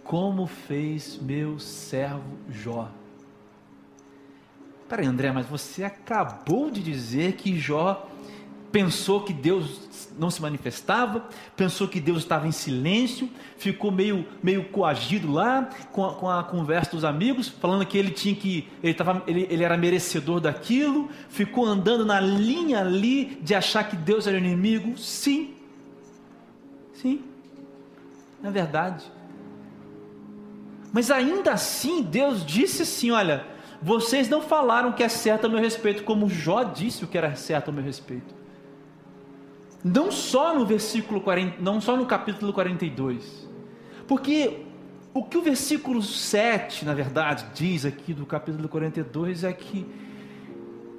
[0.03, 2.91] Como fez meu servo Jó.
[4.88, 8.07] Peraí, André, mas você acabou de dizer que Jó
[8.71, 14.65] pensou que Deus não se manifestava, pensou que Deus estava em silêncio, ficou meio, meio
[14.65, 18.93] coagido lá com a, com a conversa dos amigos, falando que ele tinha que, ele,
[18.93, 24.27] tava, ele, ele era merecedor daquilo, ficou andando na linha ali de achar que Deus
[24.27, 24.97] era inimigo.
[24.97, 25.53] Sim,
[26.93, 27.23] sim,
[28.43, 29.05] é verdade.
[30.91, 33.55] Mas ainda assim, Deus disse assim: olha,
[33.86, 37.36] vocês não falaram que é certo a meu respeito, como Jó disse o que era
[37.36, 38.33] certo a meu respeito.
[39.83, 43.47] Não só no versículo 40, não só no capítulo 42.
[44.07, 44.61] Porque
[45.13, 49.86] o que o versículo 7, na verdade, diz aqui do capítulo 42 é que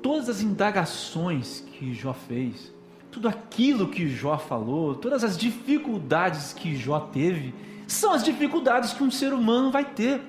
[0.01, 2.73] todas as indagações que Jó fez,
[3.11, 7.53] tudo aquilo que Jó falou, todas as dificuldades que Jó teve,
[7.87, 10.21] são as dificuldades que um ser humano vai ter.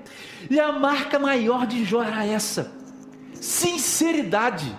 [0.49, 2.72] E a marca maior de Jó era essa:
[3.34, 4.78] sinceridade.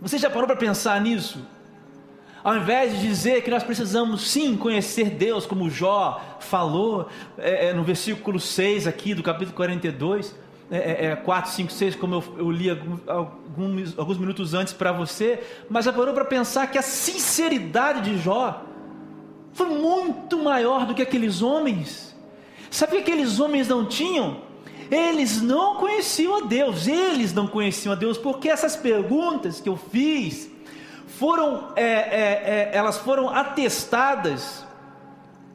[0.00, 1.46] Você já parou para pensar nisso?
[2.42, 7.06] Ao invés de dizer que nós precisamos sim conhecer Deus, como Jó falou
[7.36, 10.34] é, é, no versículo 6 aqui do capítulo 42,
[10.70, 15.42] é, é, 4, 5, 6, como eu, eu li alguns, alguns minutos antes para você,
[15.68, 18.64] mas já parou para pensar que a sinceridade de Jó
[19.52, 22.14] foi muito maior do que aqueles homens.
[22.70, 24.42] Sabe o que aqueles homens não tinham?
[24.90, 29.76] Eles não conheciam a Deus, eles não conheciam a Deus, porque essas perguntas que eu
[29.76, 30.50] fiz
[31.06, 34.64] foram, é, é, é, elas foram atestadas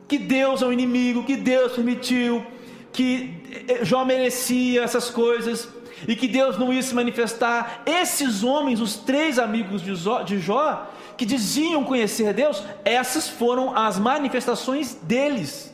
[0.08, 2.46] que Deus é o inimigo, que Deus permitiu,
[2.93, 5.68] que é, Jó merecia essas coisas
[6.08, 7.84] e que Deus não ia se manifestar.
[7.86, 10.88] Esses homens, os três amigos de Jó, de Jó
[11.18, 15.74] que diziam conhecer Deus, essas foram as manifestações deles.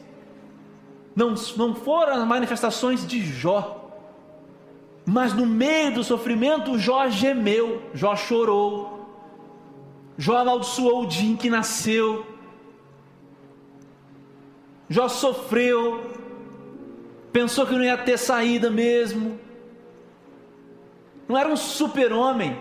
[1.16, 3.82] Não, não foram as manifestações de Jó.
[5.06, 9.10] Mas no meio do sofrimento, Jó gemeu, Jó chorou,
[10.18, 12.26] Jó amaldiçoou o dia em que nasceu,
[14.88, 16.12] Jó sofreu,
[17.34, 19.40] pensou que não ia ter saída mesmo,
[21.28, 22.60] não era um super-homem,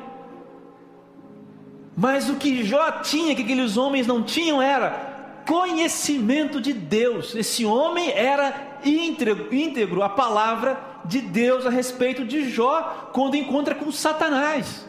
[2.01, 7.35] mas o que Jó tinha, que aqueles homens não tinham, era conhecimento de Deus.
[7.35, 13.75] Esse homem era íntegro, íntegro a palavra de Deus a respeito de Jó quando encontra
[13.75, 14.89] com Satanás.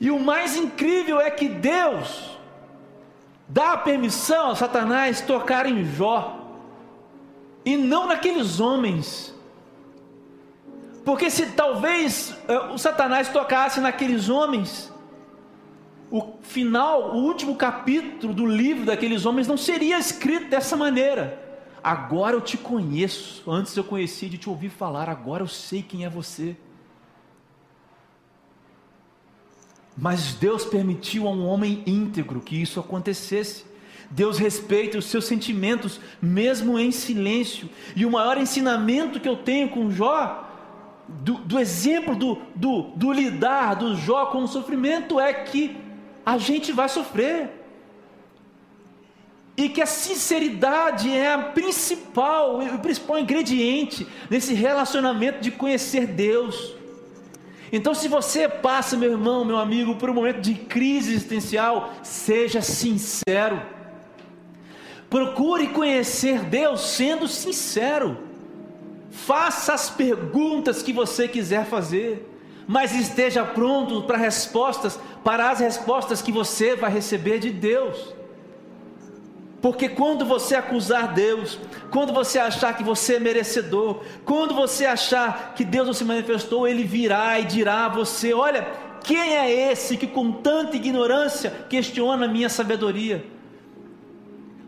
[0.00, 2.38] E o mais incrível é que Deus
[3.48, 6.46] dá permissão a Satanás tocar em Jó
[7.64, 9.34] e não naqueles homens.
[11.04, 14.91] Porque se talvez uh, o Satanás tocasse naqueles homens,
[16.12, 21.42] o final, o último capítulo do livro daqueles homens não seria escrito dessa maneira.
[21.82, 23.50] Agora eu te conheço.
[23.50, 26.54] Antes eu conhecia de te ouvir falar, agora eu sei quem é você.
[29.96, 33.64] Mas Deus permitiu a um homem íntegro que isso acontecesse.
[34.10, 37.70] Deus respeita os seus sentimentos, mesmo em silêncio.
[37.96, 40.46] E o maior ensinamento que eu tenho com Jó,
[41.08, 45.81] do, do exemplo do, do, do lidar do Jó com o sofrimento, é que
[46.24, 47.50] a gente vai sofrer.
[49.56, 56.74] E que a sinceridade é a principal, o principal ingrediente nesse relacionamento de conhecer Deus.
[57.70, 62.60] Então, se você passa, meu irmão, meu amigo, por um momento de crise existencial, seja
[62.60, 63.62] sincero.
[65.08, 68.18] Procure conhecer Deus sendo sincero.
[69.10, 72.31] Faça as perguntas que você quiser fazer
[72.66, 78.14] mas esteja pronto para respostas, para as respostas que você vai receber de Deus.
[79.60, 81.58] Porque quando você acusar Deus,
[81.90, 86.66] quando você achar que você é merecedor, quando você achar que Deus não se manifestou,
[86.66, 88.66] Ele virá e dirá a você: Olha,
[89.04, 93.24] quem é esse que com tanta ignorância questiona a minha sabedoria?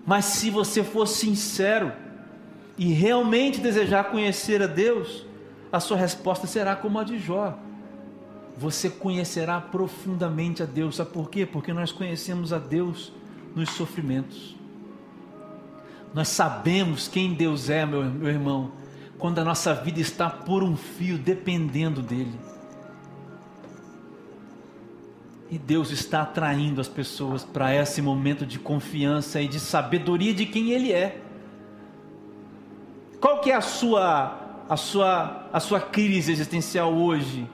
[0.07, 1.93] Mas se você for sincero
[2.79, 5.27] e realmente desejar conhecer a Deus,
[5.73, 7.59] a sua resposta será como a de Jó
[8.57, 10.97] você conhecerá profundamente a Deus.
[10.97, 11.45] Sabe por quê?
[11.45, 13.13] Porque nós conhecemos a Deus
[13.55, 14.57] nos sofrimentos.
[16.13, 18.73] Nós sabemos quem Deus é, meu, meu irmão,
[19.19, 22.39] quando a nossa vida está por um fio dependendo dEle.
[25.51, 30.47] E Deus está atraindo as pessoas para esse momento de confiança e de sabedoria de
[30.47, 31.21] quem Ele é.
[33.21, 37.49] Qual que é a sua a sua a sua crise existencial hoje?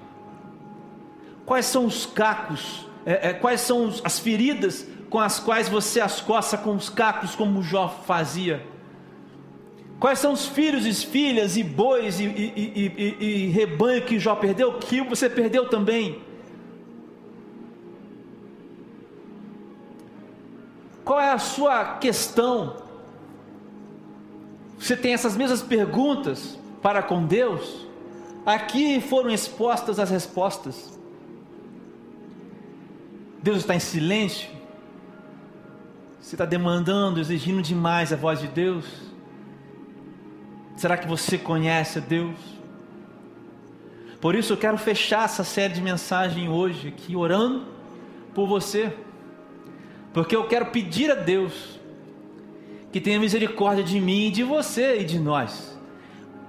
[1.50, 2.86] Quais são os cacos?
[3.04, 7.34] É, é, quais são as feridas com as quais você as coça com os cacos,
[7.34, 8.64] como Jó fazia?
[9.98, 14.36] Quais são os filhos e filhas e bois e, e, e, e, rebanho que Jó
[14.36, 14.74] perdeu?
[14.74, 16.22] Que você perdeu também?
[21.04, 22.76] Qual é a sua questão?
[24.78, 27.88] Você tem essas mesmas perguntas para com Deus?
[28.46, 30.99] Aqui foram expostas as respostas.
[33.42, 34.48] Deus está em silêncio?
[36.20, 38.84] Você está demandando, exigindo demais a voz de Deus?
[40.76, 42.36] Será que você conhece a Deus?
[44.20, 47.66] Por isso eu quero fechar essa série de mensagem hoje aqui, orando
[48.34, 48.94] por você,
[50.12, 51.80] porque eu quero pedir a Deus
[52.92, 55.78] que tenha misericórdia de mim de você e de nós,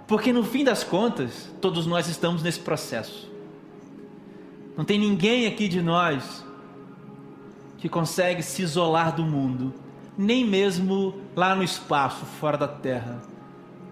[0.06, 3.32] porque no fim das contas, todos nós estamos nesse processo.
[4.76, 6.44] Não tem ninguém aqui de nós
[7.82, 9.74] que consegue se isolar do mundo,
[10.16, 13.20] nem mesmo lá no espaço, fora da terra,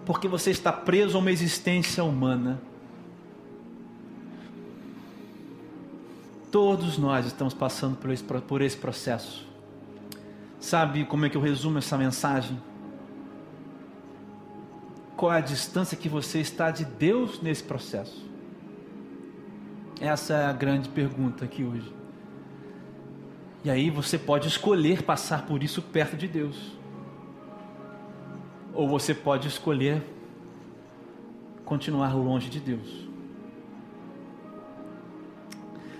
[0.06, 2.62] porque você está preso a uma existência humana.
[6.52, 9.44] Todos nós estamos passando por esse, processo.
[10.60, 12.62] Sabe como é que eu resumo essa mensagem?
[15.16, 18.24] Qual é a distância que você está de Deus nesse processo?
[20.00, 21.99] Essa é a grande pergunta aqui hoje.
[23.62, 26.78] E aí você pode escolher passar por isso perto de Deus.
[28.72, 30.02] ou você pode escolher
[31.64, 33.08] continuar longe de Deus.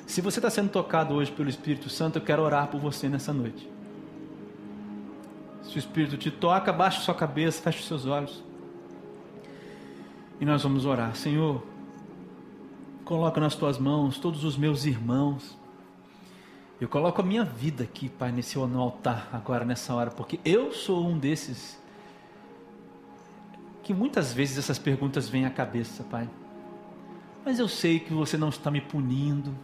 [0.06, 3.32] Se você está sendo tocado hoje pelo Espírito Santo, eu quero orar por você nessa
[3.32, 3.68] noite.
[5.62, 8.42] Se o Espírito te toca, baixe sua cabeça, feche seus olhos.
[10.40, 11.14] E nós vamos orar.
[11.14, 11.62] Senhor,
[13.04, 15.56] coloca nas tuas mãos todos os meus irmãos.
[16.80, 21.06] Eu coloco a minha vida aqui, Pai, nesse altar, agora, nessa hora, porque eu sou
[21.06, 21.78] um desses
[23.82, 26.26] que muitas vezes essas perguntas vêm à cabeça, Pai.
[27.44, 29.54] Mas eu sei que você não está me punindo.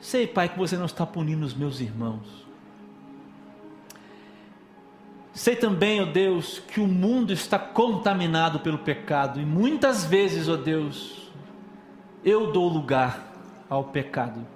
[0.00, 2.46] Sei, Pai, que você não está punindo os meus irmãos.
[5.34, 10.48] Sei também, ó oh Deus, que o mundo está contaminado pelo pecado e muitas vezes,
[10.48, 11.30] ó oh Deus,
[12.24, 13.34] eu dou lugar
[13.68, 14.53] ao pecado.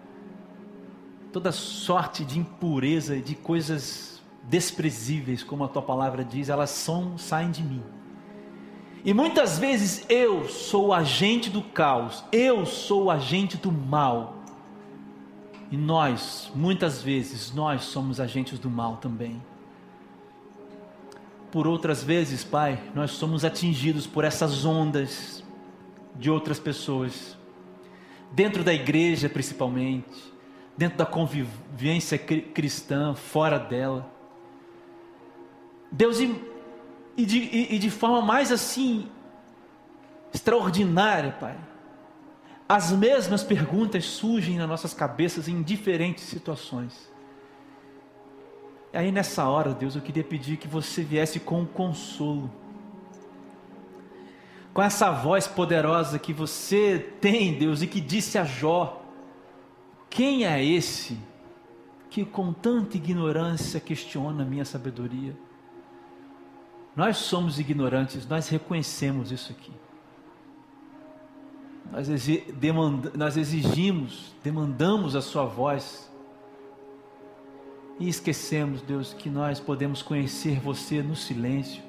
[1.33, 7.19] Toda sorte de impureza e de coisas desprezíveis, como a tua palavra diz, elas são,
[7.19, 7.83] saem de mim.
[9.05, 14.39] E muitas vezes eu sou o agente do caos, eu sou o agente do mal.
[15.71, 19.41] E nós, muitas vezes, nós somos agentes do mal também.
[21.53, 25.45] Por outras vezes, Pai, nós somos atingidos por essas ondas
[26.17, 27.37] de outras pessoas,
[28.33, 30.33] dentro da igreja principalmente,
[30.79, 34.09] dentro da convivência cristã, fora dela.
[35.91, 39.09] Deus, e de, e, e de forma mais assim,
[40.33, 41.59] extraordinária, Pai.
[42.69, 47.11] As mesmas perguntas surgem nas nossas cabeças em diferentes situações.
[48.93, 52.49] E aí nessa hora, Deus, eu queria pedir que você viesse com um consolo.
[54.73, 59.08] Com essa voz poderosa que você tem, Deus, e que disse a Jó:
[60.11, 61.19] Quem é esse
[62.11, 65.37] que com tanta ignorância questiona a minha sabedoria?
[66.97, 69.73] Nós somos ignorantes, nós reconhecemos isso aqui.
[71.93, 72.09] Nós,
[73.15, 76.11] nós exigimos, demandamos a Sua voz.
[78.01, 81.88] E esquecemos, Deus, que nós podemos conhecer você no silêncio.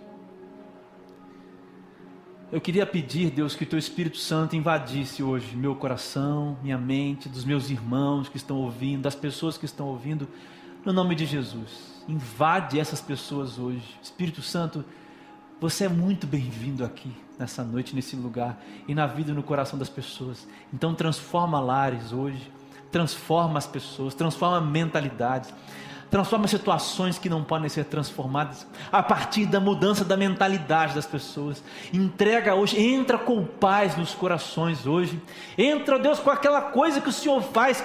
[2.51, 7.29] Eu queria pedir, Deus, que o Teu Espírito Santo invadisse hoje meu coração, minha mente,
[7.29, 10.27] dos meus irmãos que estão ouvindo, das pessoas que estão ouvindo,
[10.83, 12.01] no nome de Jesus.
[12.07, 13.83] Invade essas pessoas hoje.
[14.01, 14.83] Espírito Santo,
[15.61, 19.77] você é muito bem-vindo aqui, nessa noite, nesse lugar, e na vida e no coração
[19.77, 20.47] das pessoas.
[20.73, 22.51] Então transforma lares hoje,
[22.91, 25.53] transforma as pessoas, transforma mentalidades,
[26.09, 31.63] transforma situações que não podem ser transformadas a partir da mudança da mentalidade das pessoas.
[31.93, 35.21] Entrega hoje, entra com paz nos corações hoje.
[35.57, 37.83] Entra, Deus, com aquela coisa que o Senhor faz,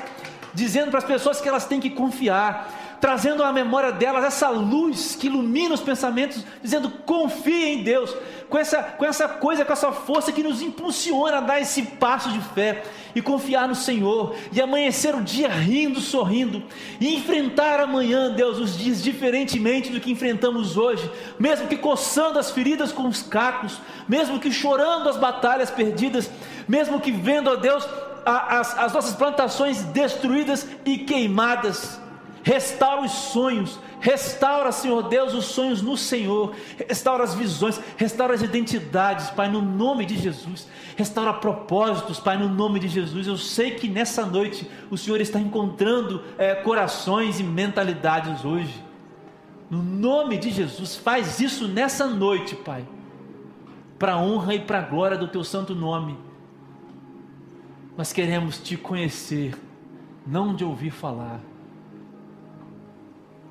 [0.55, 5.15] dizendo para as pessoas que elas têm que confiar trazendo à memória delas essa luz
[5.15, 8.17] que ilumina os pensamentos, dizendo: confie em Deus,
[8.49, 12.31] com essa, com essa coisa, com essa força que nos impulsiona a dar esse passo
[12.31, 12.83] de fé
[13.15, 16.63] e confiar no Senhor, e amanhecer o dia rindo, sorrindo,
[16.99, 22.53] e enfrentar amanhã, Deus, os dias diferentemente do que enfrentamos hoje, mesmo que coçando as
[22.53, 26.31] feridas com os cacos, mesmo que chorando as batalhas perdidas,
[26.67, 27.87] mesmo que vendo, ó Deus,
[28.25, 32.03] as, as nossas plantações destruídas e queimadas
[32.45, 36.55] restaura os sonhos, restaura, Senhor Deus, os sonhos no Senhor,
[36.87, 42.49] restaura as visões, restaura as identidades, Pai, no nome de Jesus, restaura propósitos, Pai, no
[42.49, 43.27] nome de Jesus.
[43.27, 48.85] Eu sei que nessa noite o Senhor está encontrando é, corações e mentalidades hoje,
[49.71, 52.87] no nome de Jesus, faz isso nessa noite, Pai,
[53.99, 56.19] para a honra e para a glória do Teu santo nome.
[57.97, 59.55] Nós queremos te conhecer,
[60.27, 61.41] não de ouvir falar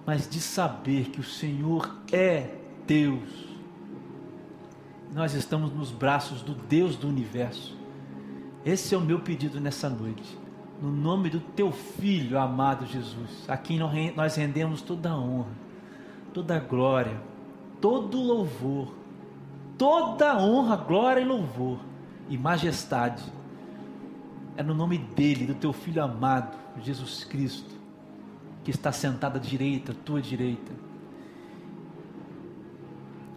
[0.06, 3.48] mas de saber que o Senhor é Deus.
[5.14, 7.78] Nós estamos nos braços do Deus do universo.
[8.66, 10.38] Esse é o meu pedido nessa noite.
[10.82, 13.80] No nome do teu filho amado Jesus, a quem
[14.16, 15.52] nós rendemos toda a honra,
[16.34, 17.22] toda a glória,
[17.80, 18.94] todo o louvor,
[19.78, 21.80] toda honra, glória e louvor
[22.28, 23.24] e majestade.
[24.58, 27.73] É no nome dele, do teu filho amado, Jesus Cristo
[28.64, 30.72] que está sentado à direita, tua direita.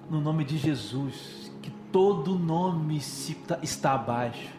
[0.08, 4.54] No nome de Jesus, que todo nome se, está abaixo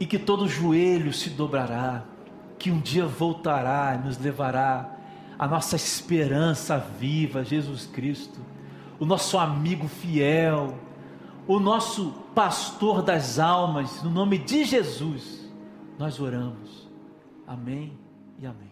[0.00, 2.04] e que todo joelho se dobrará,
[2.58, 4.96] que um dia voltará e nos levará
[5.38, 8.40] a nossa esperança viva, Jesus Cristo,
[8.98, 10.76] o nosso amigo fiel,
[11.46, 15.48] o nosso pastor das almas, no nome de Jesus,
[15.98, 16.88] nós oramos.
[17.46, 17.98] Amém
[18.38, 18.71] e amém.